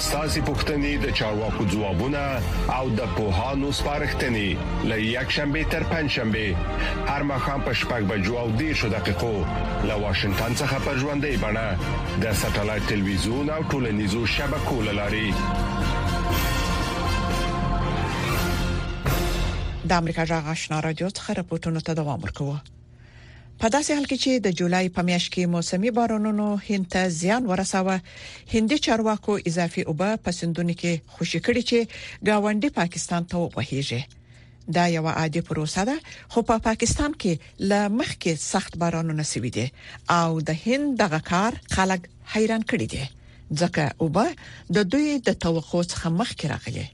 ساسي 0.06 0.42
پښتنې 0.48 0.92
د 1.04 1.14
چارواکو 1.20 1.66
ځوابونه 1.74 2.22
او 2.78 2.88
د 3.00 3.14
پوهانو 3.16 3.72
سپارښتنې 3.78 4.68
لې 4.90 4.98
یک 5.06 5.34
شنبه 5.38 5.64
تر 5.76 5.86
پنځ 5.92 6.14
شنبه 6.18 7.14
هر 7.14 7.26
مخام 7.32 7.64
په 7.68 7.78
شپږ 7.82 8.10
بجو 8.12 8.36
او 8.42 8.46
دیشو 8.62 8.92
دقیقو 8.96 9.32
له 9.32 9.96
واشنگټن 10.04 10.60
څخه 10.60 10.86
پر 10.86 11.02
ژوندې 11.02 11.42
بڼه 11.46 12.22
د 12.26 12.38
ساتلایت 12.44 12.88
ټلویزیون 12.92 13.50
او 13.56 13.62
ټولنیزو 13.74 14.22
شبکو 14.36 14.80
لاري 14.92 15.26
د 19.90 19.92
امریکا 20.02 20.24
جغ 20.34 20.48
آشنا 20.56 20.80
رادیو 20.80 21.10
څخه 21.10 21.42
راپورټونه 21.42 21.84
ته 21.90 22.00
دوام 22.02 22.24
ورکوه 22.28 22.62
په 23.64 23.70
داسې 23.74 23.92
حال 23.96 24.06
کې 24.08 24.18
چې 24.22 24.40
د 24.44 24.50
جولای 24.60 24.88
په 24.96 25.02
میاشت 25.08 25.28
کې 25.34 25.42
موسمي 25.52 25.90
بارانونو 25.98 26.46
هند 26.64 26.88
ته 26.94 27.12
زیان 27.18 27.46
ورساوه 27.50 27.94
هندي 28.54 28.76
چارواکو 28.86 29.36
اضافي 29.50 29.84
اوبه 29.92 30.08
په 30.24 30.34
سندونو 30.38 30.74
کې 30.80 31.14
خوشی 31.14 31.38
کړي 31.46 31.62
چې 31.70 32.26
گاونډي 32.28 32.70
پاکستان 32.80 33.28
ته 33.30 33.40
وغوهیږي 33.44 34.00
دا 34.78 34.84
یو 34.96 35.06
عادي 35.12 35.42
پروسه 35.48 35.84
ده 35.90 35.94
خو 36.32 36.42
په 36.42 36.46
پا 36.50 36.64
پاکستان 36.68 37.14
کې 37.24 37.64
لمخکې 37.70 38.32
سخت 38.50 38.76
بارانونه 38.82 39.26
سوي 39.32 39.50
دي 39.58 39.66
او 40.18 40.28
د 40.50 40.60
هند 40.66 40.94
دغه 41.04 41.20
کار 41.32 41.52
خلک 41.76 42.10
حیران 42.34 42.62
کړي 42.70 42.86
دي 42.96 43.02
ځکه 43.60 43.84
اوبه 44.02 44.26
د 44.80 44.92
دوی 44.92 45.18
د 45.30 45.40
توقع 45.46 45.82
څخه 45.92 46.16
مخکې 46.20 46.46
راغلي 46.54 46.86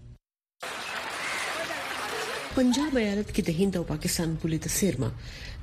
پنجاب 2.55 2.95
ایالت 2.99 3.29
کې 3.35 3.43
د 3.47 3.51
هند 3.57 3.73
او 3.79 3.81
پاکستان 3.89 4.31
پولې 4.39 4.57
د 4.63 4.71
سیرما 4.77 5.07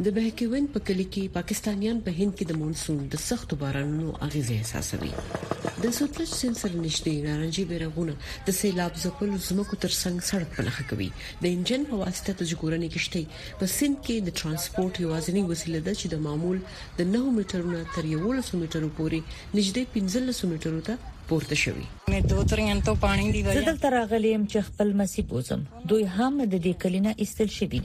د 0.05 0.13
بهکوین 0.19 0.69
په 0.77 0.83
کلی 0.91 1.05
کې 1.15 1.33
پاکستانیان 1.35 1.99
په 2.07 2.11
هند 2.21 2.33
کې 2.37 2.45
د 2.51 2.53
مونسون 2.61 3.01
د 3.15 3.21
سخت 3.25 3.51
بارانونو 3.63 4.15
اغیزه 4.27 4.55
احساسوي 4.61 5.11
د 5.17 5.85
سوتلج 5.99 6.31
سنسر 6.43 6.79
نشته 6.85 7.13
نارنجي 7.27 7.65
بیرغونه 7.73 8.15
د 8.47 8.57
سیلاب 8.61 8.93
ځپل 9.03 9.35
زمکو 9.49 9.81
ترڅنګ 9.83 10.29
سړک 10.31 10.57
په 10.57 10.67
لخه 10.71 10.89
کوي 10.95 11.11
د 11.43 11.51
انجن 11.57 11.85
په 11.93 12.01
واسطه 12.05 12.37
د 12.39 12.51
جګورنې 12.53 12.95
کشته 12.97 13.63
په 13.65 13.71
سند 13.77 14.01
کې 14.01 14.31
د 14.31 14.39
ترانسپورت 14.43 15.03
یوازینی 15.05 15.45
وسیله 15.53 15.85
ده 15.87 15.95
چې 16.01 16.17
د 16.17 16.25
معمول 16.31 16.65
د 17.03 17.13
9 17.13 17.37
میټرونو 17.43 17.85
تر 17.99 18.11
11 18.15 18.65
میټرو 18.65 18.91
پورې 19.03 19.39
نږدې 19.53 19.95
15 20.01 20.57
میټرو 20.57 20.83
ته 20.91 21.15
پورته 21.31 21.57
شوی 21.63 21.83
مې 22.11 22.19
دوه 22.33 22.43
ترین 22.51 22.79
ته 22.87 22.93
پانی 23.03 23.25
دی 23.35 23.41
وایي 23.47 23.61
زدل 23.63 23.79
تر 23.85 23.95
غلیم 24.13 24.43
چې 24.53 24.59
خپل 24.69 24.89
مسی 25.01 25.23
بوزم 25.31 25.61
دوی 25.93 26.05
هم 26.17 26.35
د 26.53 26.53
دې 26.65 26.75
کلینه 26.85 27.11
استل 27.25 27.49
شي 27.57 27.67
دي 27.73 27.81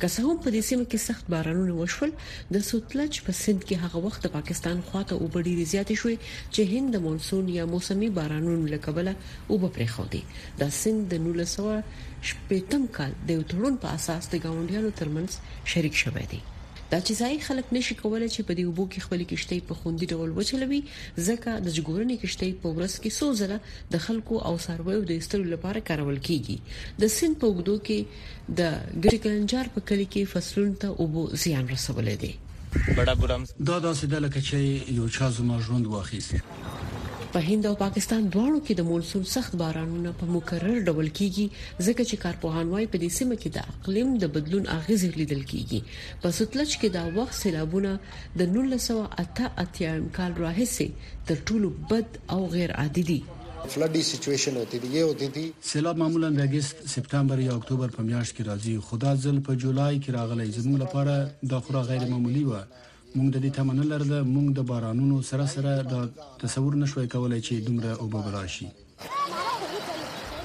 که 0.00 0.08
څه 0.12 0.20
هم 0.26 0.36
په 0.44 0.48
دې 0.54 0.62
سیمه 0.68 0.86
کې 0.90 0.98
سخت 1.08 1.24
بارانونه 1.34 1.72
وشول 1.80 2.12
د 2.56 2.64
سوتلج 2.70 3.12
په 3.26 3.32
سند 3.42 3.60
کې 3.66 3.76
هغه 3.84 3.98
وخت 4.06 4.20
د 4.26 4.32
پاکستان 4.38 4.78
خواته 4.88 5.12
وبډی 5.22 5.54
زیاتې 5.72 5.94
شوې 6.02 6.16
چې 6.54 6.60
هند 6.72 6.88
د 6.96 7.02
مونسون 7.06 7.44
یا 7.58 7.64
موسمي 7.74 8.08
بارانونو 8.18 8.66
لکبله 8.74 9.12
وب 9.52 9.62
پرې 9.74 9.86
خو 9.94 10.04
دي 10.16 10.22
د 10.64 10.72
سند 10.80 11.00
د 11.14 11.16
1900 11.22 11.22
شپږم 12.32 12.82
کال 12.98 13.12
د 13.26 13.28
یو 13.38 13.42
تړون 13.50 13.74
په 13.86 13.94
اساس 14.00 14.22
د 14.34 14.36
گاونډیانو 14.48 14.90
ترمنځ 15.02 15.30
شریک 15.74 15.94
شوه 16.02 16.24
دي 16.34 16.42
دا 16.94 16.98
چې 17.00 17.14
ځای 17.22 17.34
خلک 17.46 17.66
نشي 17.76 17.94
کولای 18.02 18.26
چې 18.34 18.40
په 18.48 18.52
دې 18.56 18.64
وبو 18.68 18.84
کې 18.92 19.00
خپل 19.06 19.22
کشتۍ 19.30 19.58
په 19.68 19.74
خوندي 19.78 20.06
ډول 20.16 20.30
وچلوي 20.38 20.78
ځکه 21.28 21.50
د 21.64 21.72
جګورنې 21.76 22.16
کشتۍ 22.24 22.50
په 22.60 22.68
ورس 22.76 22.94
کې 23.02 23.10
څو 23.18 23.26
ځله 23.40 23.58
د 23.94 24.02
خلکو 24.04 24.34
او 24.50 24.54
سرویو 24.66 25.00
د 25.08 25.12
استرو 25.22 25.44
لپاره 25.54 25.82
کارول 25.88 26.18
کیږي 26.26 26.56
د 27.04 27.12
سند 27.16 27.34
په 27.44 27.52
وګړو 27.52 27.78
کې 27.86 27.98
د 28.58 28.60
ګریکلنجار 29.06 29.66
په 29.78 29.86
کلی 29.92 30.06
کې 30.12 30.30
فصلونو 30.34 30.74
ته 30.82 30.88
وبو 31.04 31.22
زیان 31.42 31.64
رسولې 31.74 32.14
دي 32.22 32.32
دا 32.82 33.80
داسې 33.88 34.14
د 34.14 34.26
لکه 34.28 34.46
چې 34.48 34.58
یو 35.00 35.08
چا 35.18 35.30
زما 35.38 35.58
ژوند 35.68 35.92
واخیست 35.94 37.02
په 37.34 37.40
هند 37.52 37.66
او 37.68 37.74
پاکستان 37.78 38.22
دواړو 38.34 38.58
کې 38.66 38.74
د 38.80 38.86
مونسون 38.88 39.22
سخت 39.30 39.54
بارانونه 39.60 40.10
په 40.18 40.26
مکرر 40.34 40.76
ډول 40.90 41.08
کیږي 41.18 41.46
ځکه 41.86 42.02
چې 42.08 42.20
کارپوهان 42.24 42.68
وايي 42.74 42.86
په 42.92 43.00
دې 43.04 43.08
سیمه 43.16 43.38
کې 43.42 43.50
د 43.56 43.72
اقلیم 43.72 44.12
د 44.24 44.28
بدلون 44.36 44.68
اغیز 44.74 45.02
لیدل 45.16 45.40
کیږي 45.54 45.80
په 46.26 46.32
ستلج 46.38 46.76
کې 46.80 46.92
دا 46.96 47.02
وخت 47.16 47.36
سیلابونه 47.40 47.92
د 48.42 48.54
1988 48.62 50.06
کال 50.20 50.32
راهیسې 50.44 51.10
تر 51.32 51.42
ټولو 51.48 51.72
بد 51.90 52.20
او 52.36 52.40
غیر 52.54 52.76
عادي 52.84 53.04
دي 53.10 53.18
فلډي 53.72 54.02
سچويشن 54.12 54.60
ہوتی 54.64 54.78
دی 54.84 54.94
یہ 54.98 55.06
ہوتی 55.10 55.28
تھی 55.38 55.44
سیلاب 55.72 55.96
معمولا 56.06 56.30
د 56.40 56.48
اگست 56.48 56.86
سپتمبر 56.96 57.44
یا 57.48 57.58
اکتوبر 57.62 57.98
په 58.00 58.08
میاشت 58.12 58.36
کې 58.38 58.54
راځي 58.54 58.88
خدا 58.92 59.20
ځل 59.26 59.44
په 59.50 59.62
جولای 59.66 59.94
کې 60.00 60.18
راغلی 60.22 60.50
زموږ 60.50 60.82
لپاره 60.86 61.54
دا 61.54 61.64
خورا 61.66 61.82
غیر 61.94 62.10
معمولی 62.14 62.46
و 62.50 62.62
مونږ 63.16 63.28
د 63.34 63.36
دې 63.44 63.50
تمنه 63.58 63.84
لرله 63.90 64.16
مونږ 64.34 64.46
د 64.54 64.60
بارانونو 64.70 65.16
سره 65.30 65.44
سره 65.54 65.72
د 65.92 66.22
تصور 66.40 66.78
نشوي 66.82 67.08
کولای 67.14 67.40
چې 67.46 67.64
دومره 67.66 67.92
اوبه 68.04 68.20
براشي 68.26 68.66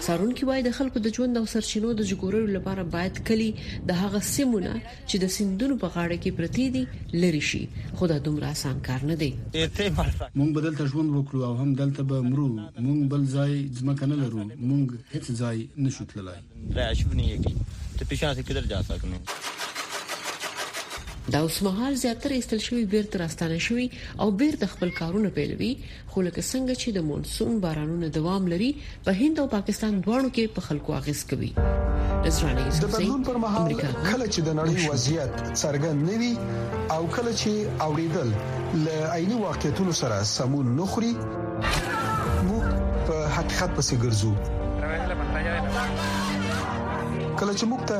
څارونکو 0.06 0.46
وایي 0.50 0.64
د 0.68 0.72
خلکو 0.78 1.02
د 1.08 1.14
ژوند 1.16 1.40
او 1.40 1.44
سرچینو 1.54 1.94
د 2.02 2.08
جګورلو 2.12 2.48
لپاره 2.58 2.84
باید 2.98 3.20
کلی 3.30 3.50
د 3.90 3.98
هغه 4.02 4.22
سیمونه 4.30 4.74
چې 5.10 5.16
د 5.26 5.34
سندونو 5.38 5.78
په 5.84 5.88
غاړه 5.96 6.18
کې 6.26 6.38
پرتی 6.40 6.68
دي 6.76 6.84
لری 7.24 7.42
شي 7.52 7.62
خو 8.02 8.10
دا 8.14 8.18
دومره 8.28 8.52
اسان 8.58 8.78
کار 8.90 9.06
نه 9.14 9.18
دی 9.24 9.30
مونږ 9.40 10.50
بدل 10.58 10.78
ته 10.78 10.86
ژوند 10.94 11.10
وکړو 11.18 11.42
او 11.52 11.56
هم 11.64 11.74
دلته 11.84 12.04
به 12.12 12.22
مرو 12.32 12.48
مونږ 12.58 13.00
بل 13.16 13.24
ځای 13.38 13.56
ځمکه 13.80 14.06
نه 14.14 14.20
لرو 14.26 14.44
مونږ 14.48 15.02
هیڅ 15.16 15.26
ځای 15.44 15.66
نشو 15.88 16.08
تللای 16.14 16.38
راځو 16.82 17.12
نه 17.18 17.24
یګي 17.34 17.54
ته 18.00 18.06
پېښه 18.12 18.32
کې 18.44 18.60
درځه 18.60 18.86
سکنه 18.92 19.20
دا 21.32 21.40
اوسمهال 21.40 21.94
زیاتره 21.96 22.38
استل 22.38 22.58
شوی 22.58 22.86
بیرته 22.86 23.20
راستانه 23.20 23.58
شوی 23.58 23.90
او 24.20 24.32
بیرته 24.32 24.66
خپل 24.66 24.90
کارونه 24.90 25.30
پیلوي 25.30 25.78
خو 26.08 26.22
لکه 26.22 26.42
څنګه 26.42 26.76
چې 26.82 26.88
د 26.88 26.98
مونسون 27.10 27.60
بارانونو 27.64 28.08
دوام 28.18 28.44
لري 28.52 28.72
په 29.06 29.12
هند 29.20 29.36
او 29.42 29.48
پاکستان 29.48 29.94
دواړو 30.06 30.30
کې 30.36 30.46
په 30.56 30.62
خلکو 30.68 30.94
اغیز 31.00 31.26
کوي 31.30 31.52
د 31.58 31.62
بدلون 32.94 33.24
پر 33.28 33.38
مهال 33.44 33.72
کله 34.12 34.26
چې 34.34 34.40
د 34.48 34.50
نړۍ 34.60 34.76
وضعیت 34.94 35.34
څرګند 35.64 35.98
نوي 36.12 36.34
او 36.96 37.02
کله 37.18 37.32
چې 37.42 37.52
اوریدل 37.88 38.30
ل 38.86 38.88
عیني 39.16 39.36
واقعیتونو 39.42 39.92
سره 40.00 40.16
سمون 40.32 40.68
نخري 40.82 41.14
موږ 41.20 42.66
په 43.08 43.18
حقیقت 43.38 43.70
پسې 43.78 43.94
ګرځو 44.08 44.32
کله 47.40 47.54
چې 47.60 47.66
موږ 47.72 47.82
ته 47.94 48.00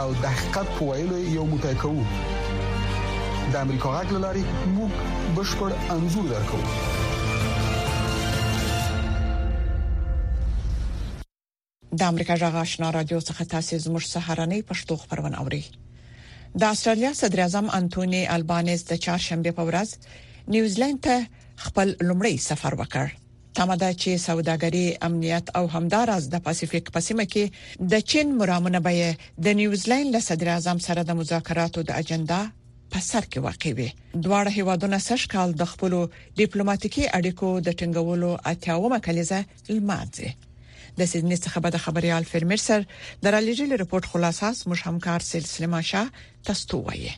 او 0.00 0.12
د 0.14 0.26
حقیقت 0.36 0.66
په 0.76 0.82
ویلو 0.90 1.16
یو 1.36 1.44
موټی 1.52 1.74
کوو 1.82 2.02
د 3.52 3.54
امریکا 3.64 3.88
غږ 3.98 4.08
لاري 4.24 4.44
موږ 4.76 4.90
بشپړ 5.36 5.70
انزور 5.94 6.24
درکو 6.32 6.60
د 12.00 12.02
امریکا 12.12 12.34
جغ 12.42 12.54
آشنا 12.64 12.88
رادیو 12.98 13.20
څخه 13.28 13.42
تاسو 13.54 13.74
زموږ 13.86 14.04
سهارنۍ 14.14 14.60
پښتو 14.72 14.94
خبرونه 15.04 15.36
اوري 15.44 15.62
د 15.70 16.62
استرالیا 16.72 17.12
صدر 17.22 17.40
اعظم 17.46 17.66
انټونی 17.80 18.22
البانيز 18.36 18.84
د 18.92 19.02
چهارشنبه 19.06 19.50
په 19.58 19.62
ورځ 19.68 19.88
نیوزیلند 20.54 20.98
ته 21.04 21.16
خپل 21.64 21.88
لومړی 22.08 22.34
سفر 22.50 22.72
وکړ 22.82 23.06
تمدا 23.58 23.90
چې 24.02 24.10
سوداګري 24.28 24.86
امنیت 25.08 25.46
او 25.60 25.64
همداراز 25.74 26.24
د 26.34 26.42
پاسفیک 26.48 26.86
پسمه 26.96 27.24
کې 27.32 27.44
د 27.94 28.04
چین 28.12 28.26
مرامونه 28.42 28.80
به 28.84 28.92
د 29.46 29.58
نیوزیلند 29.60 30.06
له 30.16 30.20
صدر 30.28 30.48
اعظم 30.54 30.78
سره 30.86 31.00
د 31.08 31.18
مذاکراتو 31.22 31.80
د 31.88 31.98
اجنډا 32.00 32.42
په 32.94 32.98
سر 33.10 33.24
کې 33.30 33.38
واقع 33.48 33.70
وي 33.78 33.88
دواړه 34.24 34.50
هیوادونه 34.60 34.98
سش 35.08 35.22
کال 35.34 35.50
د 35.62 35.70
خپل 35.74 35.92
ډیپلوماټیکي 36.38 37.04
اړیکو 37.20 37.48
د 37.68 37.78
ټینګولو 37.82 38.30
اتیاومه 38.54 38.98
کلیزه 39.08 39.40
لماتي 39.76 40.28
د 40.98 41.06
سیدنی 41.12 41.36
څخه 41.44 41.58
به 41.66 41.78
د 41.78 41.84
خبري 41.84 42.10
الفرمر 42.20 42.60
سر 42.68 42.80
درالېجل 43.24 43.70
رپورت 43.84 44.04
خلاصاس 44.16 44.56
مش 44.72 44.80
همکار 44.90 45.20
سلسله 45.32 45.66
ماشه 45.76 46.02
تاسو 46.50 46.76
وایي 46.90 47.12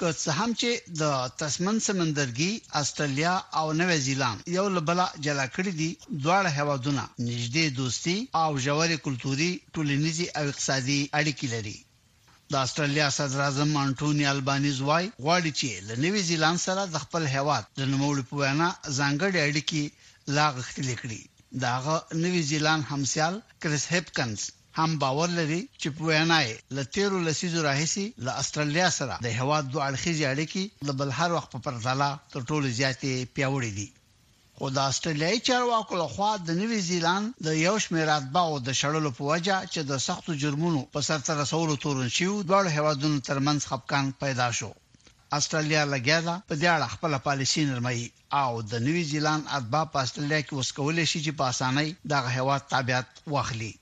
که 0.00 0.08
څه 0.22 0.30
هم 0.38 0.50
چې 0.60 0.70
د 1.00 1.04
تسمن 1.42 1.76
سمندرګي 1.86 2.52
استرالیا 2.80 3.34
او 3.60 3.66
نوې 3.80 3.96
زیلند 4.06 4.38
یو 4.56 4.66
لبل 4.76 5.00
جلا 5.26 5.46
کړی 5.56 5.72
دي 5.80 5.90
دواړه 6.24 6.50
هوادونه 6.58 7.02
نږدې 7.28 7.64
دوستي 7.78 8.18
او 8.42 8.50
ژورې 8.64 8.96
کلتوري 9.06 9.52
ټولنیزي 9.74 10.26
او 10.38 10.44
اقتصادي 10.52 11.00
اړیکې 11.20 11.46
لري 11.54 11.78
د 12.52 12.54
استرالیا 12.64 13.06
صدر 13.18 13.40
اعظم 13.46 13.70
انټونی 13.84 14.24
البانيز 14.34 14.76
وايي 14.88 15.06
غواړي 15.24 15.52
چې 15.60 15.70
له 15.88 15.94
نوې 16.04 16.20
زیلند 16.30 16.58
سره 16.66 16.82
د 16.94 16.96
خپل 17.04 17.22
هواد 17.36 17.64
د 17.78 17.82
نوموړي 17.92 18.22
په 18.28 18.34
وینا 18.40 18.68
ځانګړي 18.98 19.38
اړیکې 19.48 19.82
لاغښتلې 20.36 20.94
کړي 21.02 21.20
داغه 21.66 21.96
نوې 22.22 22.42
زیلند 22.50 22.82
همسيال 22.90 23.34
کریس 23.62 23.84
هپکنز 23.94 24.38
هم 24.78 24.92
باور 25.02 25.28
لري 25.40 25.60
چې 25.80 25.88
په 25.96 26.02
وینا 26.08 26.38
یې 26.46 26.54
لتیرو 26.78 27.18
لسیزو 27.26 27.60
راهسي 27.66 28.06
له 28.26 28.32
استرالیا 28.42 28.88
سره 28.98 29.14
د 29.26 29.28
هواد 29.40 29.64
دوه 29.72 29.82
اړخیزي 29.90 30.24
اړیکې 30.32 30.62
د 30.88 30.90
بل 30.98 31.10
هر 31.18 31.30
وخت 31.36 31.50
په 31.54 31.58
پرځاله 31.66 32.08
تر 32.32 32.40
ټولو 32.48 32.66
زیاتې 32.78 33.10
پیوړې 33.34 33.72
دي 33.78 33.88
خو 34.58 34.66
د 34.76 34.78
استرالیای 34.90 35.38
چارواکو 35.48 35.94
لخوا 36.02 36.32
د 36.48 36.50
نوې 36.60 36.80
زیلند 36.90 37.26
د 37.46 37.48
یو 37.66 37.74
شمېر 37.86 38.08
اتباعو 38.18 38.56
د 38.66 38.70
شړلو 38.80 39.10
په 39.18 39.22
وجه 39.32 39.56
چې 39.72 39.80
د 39.90 40.02
سختو 40.08 40.30
جرمونو 40.42 40.80
په 40.94 40.98
سرته 41.08 41.30
رسولو 41.42 41.74
تورن 41.84 42.08
شیو 42.16 42.34
دوه 42.50 42.72
هوادونو 42.78 43.18
ترمنځ 43.28 43.60
خپکان 43.70 44.06
پیدا 44.24 44.48
شو 44.58 44.70
استرالیا 45.38 45.82
لګیا 45.94 46.18
ده 46.26 46.34
په 46.48 46.54
دې 46.60 46.68
اړه 46.76 46.88
خپل 46.94 47.12
پالیسی 47.30 47.62
نرمي 47.70 48.02
او 48.42 48.50
د 48.70 48.84
نیوزیلند 48.86 49.42
اتباع 49.56 49.84
په 49.94 49.98
استرالیا 50.04 50.40
کې 50.46 50.52
وسکول 50.60 50.96
شي 51.10 51.18
چې 51.26 51.32
په 51.38 51.44
اسانۍ 51.52 51.88
د 52.10 52.12
هوا 52.38 52.56
تابعیت 52.74 53.08
واخلي 53.36 53.72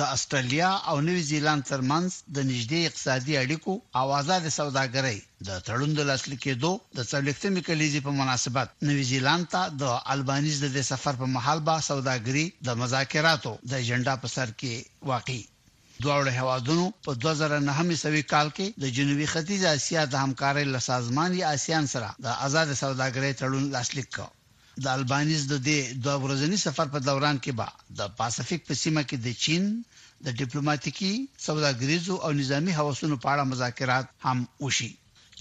د 0.00 0.02
استرالیا 0.14 0.70
او 0.90 0.96
نیوزیلند 1.08 1.62
ترمنځ 1.72 2.08
د 2.36 2.38
نږدې 2.50 2.80
اقتصادي 2.88 3.34
اړیکو 3.44 3.72
او 4.00 4.06
آزاد 4.20 4.44
سوداګرۍ 4.58 5.18
د 5.46 5.48
تړون 5.66 5.90
د 5.94 6.00
لاسلیک 6.10 6.40
کېدو 6.46 6.72
د 6.96 7.00
څلورمې 7.12 7.62
کلیزې 7.68 8.00
په 8.06 8.12
مناسبت 8.20 8.68
نیوزیلند 8.88 9.44
ته 9.52 9.62
د 9.82 9.84
البانیز 10.14 10.56
د 10.76 10.78
سفر 10.90 11.14
په 11.22 11.26
محل 11.36 11.58
با 11.68 11.76
سوداګري 11.90 12.46
د 12.66 12.68
مذاکراتو 12.82 13.52
د 13.70 13.72
ایجنډا 13.80 14.14
په 14.22 14.28
سر 14.36 14.48
کې 14.60 14.74
واقع 15.12 15.40
دواړو 16.02 16.30
هوادونو 16.40 16.84
په 17.04 17.10
2009 17.24 18.02
سوي 18.04 18.22
کال 18.32 18.48
کې 18.56 18.66
د 18.82 18.84
جنوبي 18.96 19.26
ختیځ 19.32 19.62
اسیا 19.76 20.02
د 20.08 20.14
همکارۍ 20.24 20.64
لسازمان 20.74 21.30
یا 21.40 21.46
آسیان 21.56 21.84
سره 21.94 22.08
د 22.24 22.26
آزاد 22.48 22.68
سوداګرۍ 22.82 23.32
تړون 23.40 23.64
لاسلیک 23.76 24.08
کړ 24.16 24.26
د 24.84 24.86
البانیز 24.98 25.42
د 25.52 25.54
دې 25.68 25.78
دوه 26.04 26.16
ورځنی 26.24 26.58
سفر 26.66 26.86
په 26.94 26.98
دوران 27.08 27.36
کې 27.44 27.52
با 27.60 27.68
د 27.98 28.00
پاسفیک 28.18 28.60
په 28.68 28.74
سیمه 28.82 29.02
کې 29.08 29.16
د 29.26 29.28
چین 29.44 29.62
د 30.24 30.26
ډیپلوماټیکي 30.40 31.12
سوداګریزو 31.46 32.14
او 32.24 32.30
نظامی 32.40 32.72
حواسونو 32.78 33.16
په 33.22 33.28
اړه 33.32 33.50
مذاکرات 33.52 34.06
هم 34.26 34.38
وشي 34.64 34.90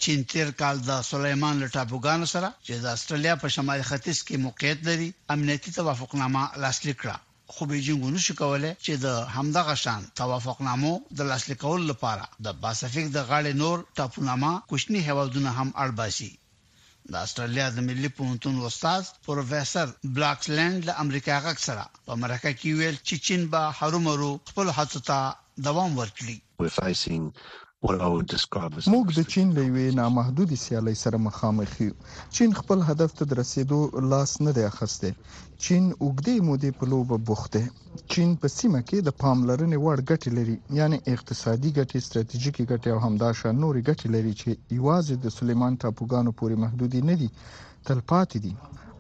چین 0.03 0.19
تیر 0.31 0.49
کال 0.61 0.75
د 0.89 0.91
سليمان 1.11 1.55
لټاپوګان 1.63 2.21
سره 2.33 2.49
چې 2.65 2.73
د 2.85 2.87
استرالیا 2.97 3.33
په 3.43 3.47
شمال 3.55 3.79
ختیځ 3.89 4.17
کې 4.27 4.43
موقعیت 4.45 4.79
لري 4.89 5.09
امنیتي 5.35 5.71
توافقنامه 5.79 6.43
لاسلیک 6.63 6.97
کړه 7.03 7.17
خو 7.53 7.61
بیجینګ 7.69 8.01
نشو 8.15 8.37
کولای 8.41 8.73
چې 8.85 8.93
د 9.05 9.07
همدغه 9.35 9.75
شان 9.83 10.01
توافقنامو 10.21 10.93
د 11.17 11.19
لاسلیکولو 11.31 11.83
لپاره 11.91 12.25
د 12.45 12.47
پاسفیک 12.65 13.05
د 13.15 13.19
غاړې 13.29 13.53
نور 13.63 13.77
ټاپونامه 13.97 14.53
کوچني 14.71 14.99
هوادونه 15.11 15.49
هم 15.59 15.69
اړباسي 15.85 16.33
د 17.13 17.15
استرالیا 17.25 17.67
د 17.73 17.79
ملي 17.87 18.09
پوهنتون 18.17 18.55
استاد 18.69 19.01
پروفیسور 19.27 19.87
بلاکسلند 20.15 20.77
له 20.87 20.93
امریکا 21.03 21.35
غک 21.45 21.57
سره 21.67 21.83
په 22.05 22.13
مرکه 22.21 22.51
کې 22.59 22.69
ویل 22.79 22.97
چې 23.07 23.15
چین 23.25 23.41
به 23.51 23.61
هرمرو 23.79 24.31
خپل 24.49 24.67
هڅو 24.77 24.99
ته 25.09 25.17
دوام 25.67 25.91
ورکړي 26.01 26.35
We're 26.59 26.77
facing 26.83 27.23
موږ 27.93 29.07
د 29.17 29.21
چین 29.33 29.51
له 29.57 29.63
وی 29.73 29.85
نامحدود 29.99 30.53
سیالي 30.61 30.93
سره 31.01 31.17
مخامخ 31.25 31.75
یو 31.83 31.93
چین 32.37 32.55
خپل 32.59 32.81
هدف 32.89 33.13
ته 33.19 33.37
رسیدو 33.39 33.79
لاس 34.13 34.31
نه 34.45 34.51
دی 34.57 34.63
اخسته 34.71 35.11
چین 35.65 35.85
اوګدې 35.93 36.47
مودې 36.47 36.71
په 36.81 36.89
لوبه 36.93 37.19
بوخته 37.29 38.01
چین 38.15 38.33
په 38.43 38.51
سیمه 38.55 38.81
کې 38.89 39.05
د 39.07 39.15
پاملرنې 39.21 39.79
وړ 39.85 40.03
ګټې 40.11 40.33
لري 40.39 40.57
یعنی 40.81 40.99
اقتصادي 41.15 41.71
ګټې 41.77 42.03
ستراتیژیکي 42.07 42.65
ګټې 42.71 42.91
او 42.95 42.99
همداشا 43.05 43.55
نوري 43.61 43.85
ګټې 43.85 44.15
لري 44.15 44.33
چې 44.41 44.75
ایوازې 44.75 45.21
د 45.25 45.35
سلیمان 45.37 45.79
ټاپوګانو 45.83 46.37
پورې 46.39 46.61
محدودې 46.65 47.11
نه 47.11 47.15
دي 47.23 47.29
تلپاتې 47.89 48.39
دي 48.47 48.53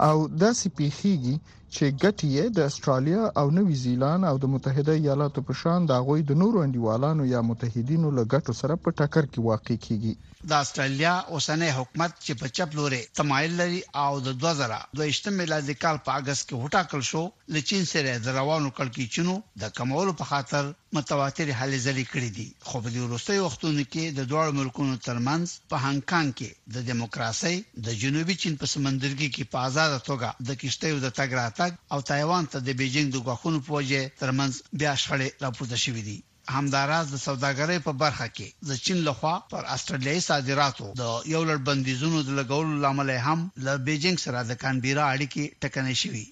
او 0.09 0.17
داسې 0.45 0.75
پیخیږي 0.79 1.35
چې 1.75 1.95
ګټي 2.01 2.27
یې 2.33 2.51
د 2.57 2.69
استرالیا 2.69 3.23
او 3.39 3.45
نوې 3.57 3.75
زیلان 3.83 4.21
او 4.29 4.35
د 4.43 4.51
متحده 4.53 4.93
ایالاتو 4.99 5.41
په 5.47 5.57
شان 5.61 5.89
د 5.91 6.05
غوي 6.07 6.23
د 6.29 6.39
نورو 6.41 6.61
انډیوالانو 6.67 7.27
یا 7.33 7.41
متحدینو 7.49 8.11
له 8.19 8.23
ګټو 8.33 8.55
سره 8.61 8.79
په 8.85 8.95
ټکر 9.01 9.25
کې 9.33 9.49
واقع 9.51 9.77
کیږي 9.85 10.15
د 10.51 10.61
استرالیا 10.63 11.11
اوسنۍ 11.35 11.71
حکومت 11.77 12.11
چې 12.25 12.39
په 12.41 12.51
چپ 12.57 12.75
لوري 12.79 12.99
تمایل 13.21 13.55
لري 13.61 13.81
او 14.03 14.11
د 14.27 14.35
2022 14.43 15.31
میلادي 15.39 15.75
کال 15.83 15.99
په 16.07 16.21
اگست 16.21 16.45
کې 16.49 16.61
هټاکل 16.63 17.05
شو 17.09 17.23
لچین 17.57 17.87
سره 17.91 18.13
د 18.27 18.35
روانو 18.39 18.71
کړکې 18.79 19.17
چونو 19.17 19.37
د 19.65 19.73
کمولو 19.79 20.15
په 20.23 20.29
خاطر 20.31 20.69
متواتر 20.99 21.49
حل 21.61 21.73
زلي 21.87 22.05
کړی 22.13 22.29
دي 22.37 22.45
خو 22.67 22.81
په 22.83 22.93
دې 22.93 23.07
وروستیو 23.07 23.45
وختونو 23.47 23.81
کې 23.81 24.17
د 24.21 24.29
دوه 24.33 24.53
ملکونو 24.61 24.95
ترمنځ 25.07 25.57
په 25.71 25.83
هانګ 25.85 26.07
کانګ 26.13 26.39
کې 26.41 26.75
د 26.75 26.87
دیموکراسي 26.91 27.55
د 27.87 27.99
جنوبي 28.05 28.37
چین 28.43 28.57
په 28.63 28.73
سمندرګي 28.75 29.29
کې 29.35 29.51
په 29.55 29.67
آزاد 29.69 29.99
توګه 30.09 30.47
د 30.51 30.59
کشتیو 30.65 31.03
د 31.07 31.13
تګرات 31.21 31.56
راتګ 31.59 31.73
او 31.93 31.99
تایوان 32.09 32.43
ته 32.51 32.57
د 32.67 32.69
بیجینګ 32.79 33.07
د 33.11 33.17
غوښونو 33.25 33.59
په 33.65 33.71
وجه 33.77 34.01
ترمنځ 34.21 34.53
بیا 34.79 34.91
شخړې 35.01 35.29
راپورته 35.43 35.77
شوې 35.85 36.03
دي 36.09 36.17
همداراز 36.57 37.05
د 37.11 37.15
سوداګرۍ 37.27 37.77
په 37.87 37.91
برخه 38.03 38.27
کې 38.35 38.47
د 38.69 38.71
چین 38.85 38.97
لخوا 39.07 39.35
پر 39.51 39.63
استرالیایي 39.75 40.21
صادراتو 40.29 40.85
د 41.01 41.03
یو 41.33 41.41
لړ 41.49 41.57
بندیزونو 41.67 42.19
د 42.23 42.29
لګولو 42.39 42.73
لامل 42.83 43.09
هم 43.27 43.39
له 43.65 43.71
بیجینګ 43.85 44.17
سره 44.25 44.39
د 44.41 44.51
کانبیرا 44.63 45.03
اړیکې 45.15 45.43
ټکنې 45.61 45.95
شوې 46.01 46.25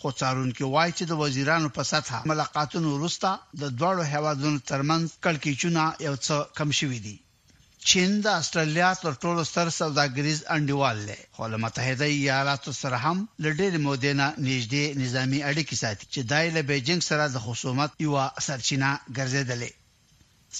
خو 0.00 0.08
څارونکو 0.20 0.64
وایي 0.74 0.92
چې 0.98 1.04
د 1.06 1.12
وزیرانو 1.22 1.68
په 1.76 1.82
سطح 1.92 2.14
ملاقاتونو 2.30 2.86
وروسته 2.96 3.28
د 3.60 3.62
دوه 3.80 4.04
هوادونو 4.14 4.58
ترمنځ 4.70 5.04
کلکې 5.24 5.52
چونه 5.60 5.82
یو 6.06 6.14
څه 6.26 6.34
کم 6.58 6.68
شوې 6.80 6.98
دي 7.06 7.16
چین 7.90 8.12
د 8.24 8.32
استرالیا 8.40 8.88
تر 8.98 9.16
ټولو 9.22 9.42
ستر 9.48 9.68
سوداګریز 9.76 10.40
انډیوال 10.56 10.98
دی 11.06 11.16
خو 11.36 11.46
له 11.54 11.58
متحده 11.64 12.06
ایالاتو 12.16 12.74
سره 12.80 12.98
هم 13.06 13.22
لډېر 13.46 13.72
مودینا 13.86 14.26
نږدې 14.48 14.84
نظامی 15.02 15.40
اړیکې 15.50 15.76
ساتي 15.82 16.06
چې 16.14 16.20
دای 16.32 16.46
له 16.56 16.60
بیجینګ 16.68 17.00
سره 17.08 17.24
د 17.36 17.42
خصومت 17.46 17.90
یو 18.04 18.14
سرچینه 18.46 18.90
ګرځیدلې 19.16 19.70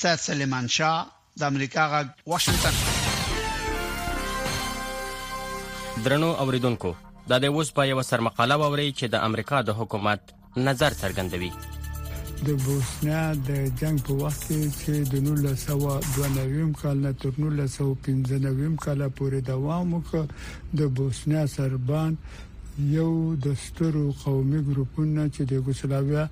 سید 0.01 0.21
سلیمان 0.29 0.71
شاه 0.77 0.97
د 1.43 1.45
امریکا 1.55 1.85
غ 1.93 1.95
واشنگټن 2.33 2.75
درنو 6.09 6.31
اوریدونکو 6.47 6.91
دا 7.35 7.39
د 7.47 7.55
اوس 7.61 7.71
په 7.79 7.87
یو 7.93 8.03
سرمقاله 8.11 8.59
ووري 8.65 8.89
چې 8.99 9.15
د 9.15 9.25
امریکا 9.29 9.63
د 9.71 9.79
حکومت 9.83 10.35
نظر 10.71 10.99
څرګندوي 11.05 11.53
د 12.49 12.51
بوسنیا 12.67 13.25
د 13.49 13.51
جنگ 13.81 13.97
په 14.07 14.13
وخت 14.23 14.41
کې 14.47 14.61
چې 14.81 14.93
د 15.13 15.15
1992 15.33 16.81
کال 16.81 16.97
نه 17.05 17.13
تر 17.21 17.29
1995 17.43 18.79
کال 18.85 19.01
پورې 19.19 19.39
دوام 19.51 19.87
وکړ 19.95 20.25
د 20.79 20.81
بوسنیا 20.97 21.43
سربان 21.57 22.11
یو 22.97 23.13
د 23.45 23.47
سترو 23.63 24.05
قومي 24.25 24.61
ګروپونو 24.67 25.25
چې 25.35 25.43
د 25.45 25.53
ګوسلاویا 25.67 26.25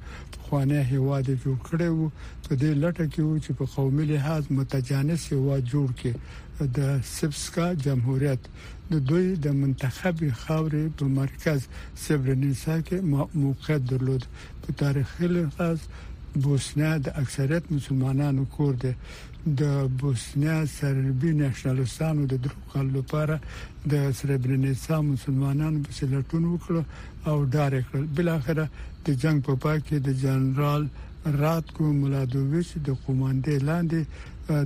خوانه 0.45 0.81
هواد 0.93 1.27
جوړ 1.43 1.57
کړي 1.69 1.89
وو 1.91 2.13
په 2.49 2.53
دې 2.61 2.71
لټه 2.83 3.05
کې 3.13 3.21
وو 3.25 3.39
چې 3.45 3.51
په 3.59 3.65
قومي 3.75 4.05
لحاظ 4.13 4.45
متجانس 4.59 5.23
هواد 5.33 5.63
جوړ 5.73 5.89
کړي 6.01 6.13
د 6.77 6.79
سبسکا 7.17 7.67
جمهوریت 7.87 8.43
د 8.93 8.95
دوی 9.09 9.27
د 9.47 9.53
منتخبي 9.61 10.31
خاورې 10.43 10.85
په 10.99 11.05
مرکز 11.21 11.61
سبرنیسا 12.05 12.75
کې 12.87 12.97
موقعیت 13.43 13.83
درلود 13.91 14.23
په 14.63 14.69
تاریخي 14.85 15.27
لحاظ 15.37 15.79
بوسنا 16.43 16.91
د 17.05 17.17
اکثریت 17.23 17.65
مسلمانانو 17.77 18.43
کور 18.57 18.75
دی 18.83 18.93
د 19.61 19.65
بوسنیا 20.01 20.57
سربي 20.69 21.31
نشنلستانو 21.41 22.25
د 22.29 22.33
درو 22.45 22.61
کال 22.73 22.87
لپاره 22.99 23.37
د 23.93 24.11
سربرنیسا 24.21 25.01
مسلمانانو 25.13 25.83
په 25.87 25.93
سلټون 25.99 26.45
وکړ 26.49 26.75
او 27.31 27.37
دار 27.55 27.73
کړ 27.91 28.01
بل 28.17 28.29
اخر 28.37 28.59
د 29.07 29.09
جنگ 29.23 29.39
په 29.47 29.55
پای 29.63 29.81
کې 29.87 29.97
د 29.99 30.09
جنرال 30.25 30.85
راتکو 31.45 31.85
ملادوویچ 32.03 32.69
د 32.87 32.93
قوماندې 33.07 33.55
لاندې 33.69 34.01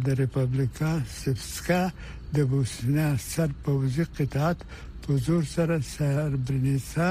د 0.06 0.08
ریپابلیکا 0.22 0.92
سپسکا 1.22 1.82
د 2.34 2.44
بوسنیا 2.50 3.08
سر 3.32 3.48
په 3.64 3.70
وزیر 3.80 4.06
قطعات 4.18 4.58
په 5.06 5.16
زور 5.26 5.42
سره 5.54 5.74
سربرنیسا 5.94 7.08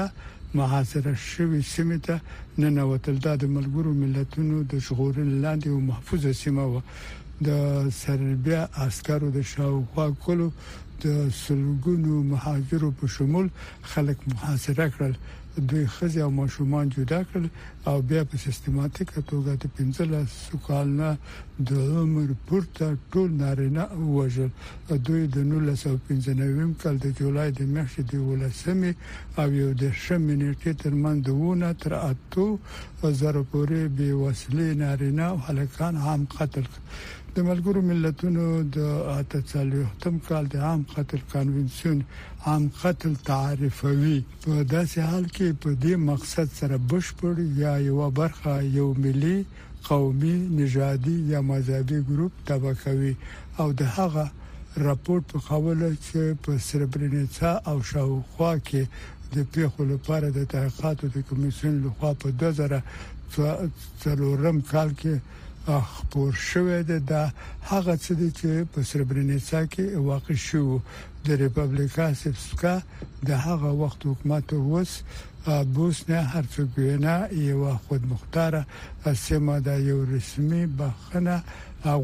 محاصره 0.58 1.14
شوې 1.32 1.60
سیمه 1.74 1.98
ته 2.08 2.20
ننوتل 2.62 3.16
د 3.24 3.44
ملګرو 3.58 3.94
ملتونو 4.02 4.62
د 4.72 4.78
شغور 4.86 5.14
لاندې 5.18 5.66
او 5.68 5.80
محفوظه 5.90 6.32
سیمه 6.44 6.64
و 6.72 6.80
د 7.46 7.50
سربیا 8.04 8.62
عسکرو 8.86 9.28
د 9.36 9.38
شاوخوا 9.52 10.06
کولو 10.24 10.48
د 11.04 11.06
سلګونو 11.44 12.12
مهاجرو 12.32 12.90
په 12.98 13.06
شمول 13.14 13.46
خلک 13.92 14.18
محاصره 14.32 14.86
کړل 14.94 15.14
دوی 15.70 15.84
خزي 15.94 16.20
او 16.26 16.30
ماشومان 16.40 16.86
جدا 16.96 17.18
کړل 17.30 17.44
او 17.90 17.96
بیا 18.12 18.22
په 18.30 18.36
سیستماتیک 18.44 19.08
توګه 19.30 19.52
د 19.62 19.64
15 19.78 20.38
کال 20.68 20.88
نه 21.00 21.10
د 21.68 21.72
عمر 22.02 22.30
پورته 22.46 22.86
ټول 23.12 23.28
نارینه 23.42 23.84
وژل 24.14 24.48
دوی 25.08 25.22
د 25.36 25.44
1995 25.44 26.72
کال 26.82 26.96
د 27.04 27.14
جولای 27.20 27.48
د 27.58 27.60
میاشتې 27.74 28.02
د 28.12 28.12
ولسمې 28.28 28.92
او 29.40 29.48
یو 29.60 29.70
د 29.82 29.84
شمې 30.04 30.34
نیټې 30.42 30.72
ترمن 30.84 31.20
دوونه 31.30 31.72
تر 31.82 31.96
اتو 32.00 32.46
زره 33.20 33.42
پورې 33.52 33.82
به 33.96 34.08
وسلې 34.22 34.70
نارینه 34.84 35.24
او 35.32 35.36
هلکان 35.48 36.02
هم 36.06 36.26
قتل 36.38 36.64
کړل 36.72 36.88
د 37.36 37.42
ملګرو 37.50 37.80
ملتونو 37.90 38.42
د 38.76 38.90
اتڅلوختم 39.18 40.18
کال 40.26 40.44
د 40.50 40.56
عام 40.66 40.82
قتل 40.94 41.20
کنوانسیون 41.32 42.00
عام 42.52 42.66
قتل 42.82 43.14
تعریفوي 43.30 44.16
په 44.44 44.62
داسې 44.74 44.98
حال 45.10 45.24
کې 45.34 45.48
په 45.64 45.70
دې 45.82 45.94
مقصد 46.12 46.48
سره 46.60 46.76
بشپړ 46.94 47.34
یا 47.62 47.72
یو 47.86 48.08
برخه 48.20 48.54
یو 48.78 48.86
ملي 49.06 49.34
قومي 49.88 50.32
نژادي 50.58 51.16
یا 51.34 51.40
مذهبي 51.50 51.98
ګروپ 52.10 52.32
تبعکوي 52.50 53.14
او 53.64 53.68
د 53.80 53.82
هغه 53.98 54.24
راپورټ 54.86 55.24
په 55.32 55.38
خوله 55.48 55.90
چې 56.06 56.40
په 56.46 56.52
سربرنيټا 56.68 57.52
او 57.72 57.76
شاوخوا 57.94 58.52
کې 58.68 59.38
د 59.38 59.54
پیښو 59.54 59.84
لپاره 59.94 60.30
د 60.36 60.48
تحقیقاتو 60.54 61.10
د 61.18 61.26
کمیسیون 61.30 61.74
لخوا 61.86 62.14
په 62.24 62.42
2000 62.42 62.84
څلورم 64.04 64.60
کال 64.74 64.88
کې 65.00 65.18
خبر 65.66 66.32
شوې 66.50 66.80
ده 66.88 66.98
د 67.10 67.12
هغه 67.70 67.94
څه 68.04 68.12
چې 68.38 68.50
په 68.72 68.78
سربرنيسا 68.90 69.60
کې 69.72 69.84
واقع 70.10 70.36
شو 70.48 70.64
د 71.26 71.28
ریپابلیکا 71.44 72.06
سپسکا 72.22 72.74
د 73.28 73.30
هغه 73.46 73.70
وخت 73.82 74.00
حکومت 74.10 74.46
اوس 74.56 74.92
بوسنیا 75.74 76.20
هرڅګوینا 76.34 77.14
یو 77.48 77.60
خود 77.84 78.02
مختاره 78.12 78.62
سیمه 79.26 79.54
د 79.66 79.68
یو 79.90 79.98
رسمي 80.14 80.62
بخنه 80.78 81.36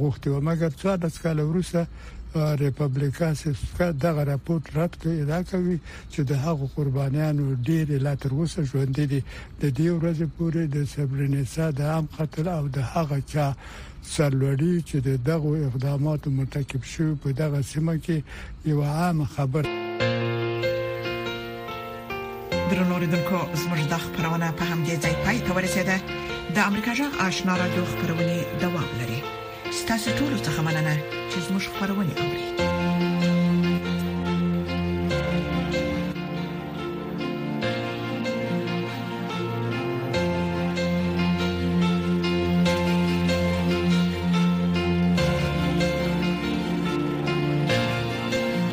غوښتي 0.00 0.28
و 0.30 0.38
مګر 0.48 0.70
څو 0.80 0.90
د 1.02 1.04
سکاله 1.16 1.42
وروسته 1.46 1.80
ریپبلیکا 2.36 3.32
سسکا 3.34 3.90
دغه 3.92 4.24
راپورټ 4.24 4.76
رد 4.76 4.94
کوي 5.02 5.24
دا 5.30 5.42
کوي 5.50 5.78
چې 6.12 6.22
د 6.30 6.32
هغو 6.44 6.66
قربانیانو 6.74 7.54
ډېر 7.68 7.84
لا 8.06 8.14
تر 8.24 8.30
اوسه 8.36 8.60
ژوند 8.72 8.92
دي 9.10 9.22
د 9.60 9.64
دې 9.78 9.88
ورځې 9.98 10.26
پورې 10.36 10.62
د 10.74 10.76
سبرنیسا 10.94 11.64
د 11.80 11.82
عام 11.94 12.06
قتل 12.18 12.46
او 12.58 12.64
د 12.76 12.78
هغه 12.94 13.18
چا 13.32 13.46
سرلوړي 14.12 14.74
چې 14.88 14.96
د 15.08 15.10
دغه 15.30 15.50
اقداماتو 15.70 16.26
مرتکب 16.36 16.82
شو 16.92 17.08
په 17.26 17.30
دغه 17.42 17.58
سیمه 17.72 17.94
کې 18.06 18.16
یو 18.72 18.78
عام 18.82 19.18
خبر 19.34 19.64
درنوریدونکو 22.70 23.40
زموږ 23.62 23.82
د 23.92 23.94
خبرونه 24.04 24.48
په 24.58 24.64
همدې 24.70 24.96
ځای 25.02 25.14
پای 25.26 25.38
ته 25.46 25.50
ورسېده 25.56 25.96
د 26.58 26.60
امریکا 26.68 26.90
جغ 27.02 27.12
آشنا 27.28 27.54
را 27.64 27.68
دوه 27.76 27.86
خبرونه 27.92 28.34
دوام 28.64 28.88
لري 29.02 29.20
ستاسو 29.78 30.10
ټول 30.18 30.32
څخه 30.46 30.60
مننه 30.66 30.94
چې 31.30 31.38
زموږ 31.46 31.62
خبرونه 31.78 32.12
اوري 32.22 32.49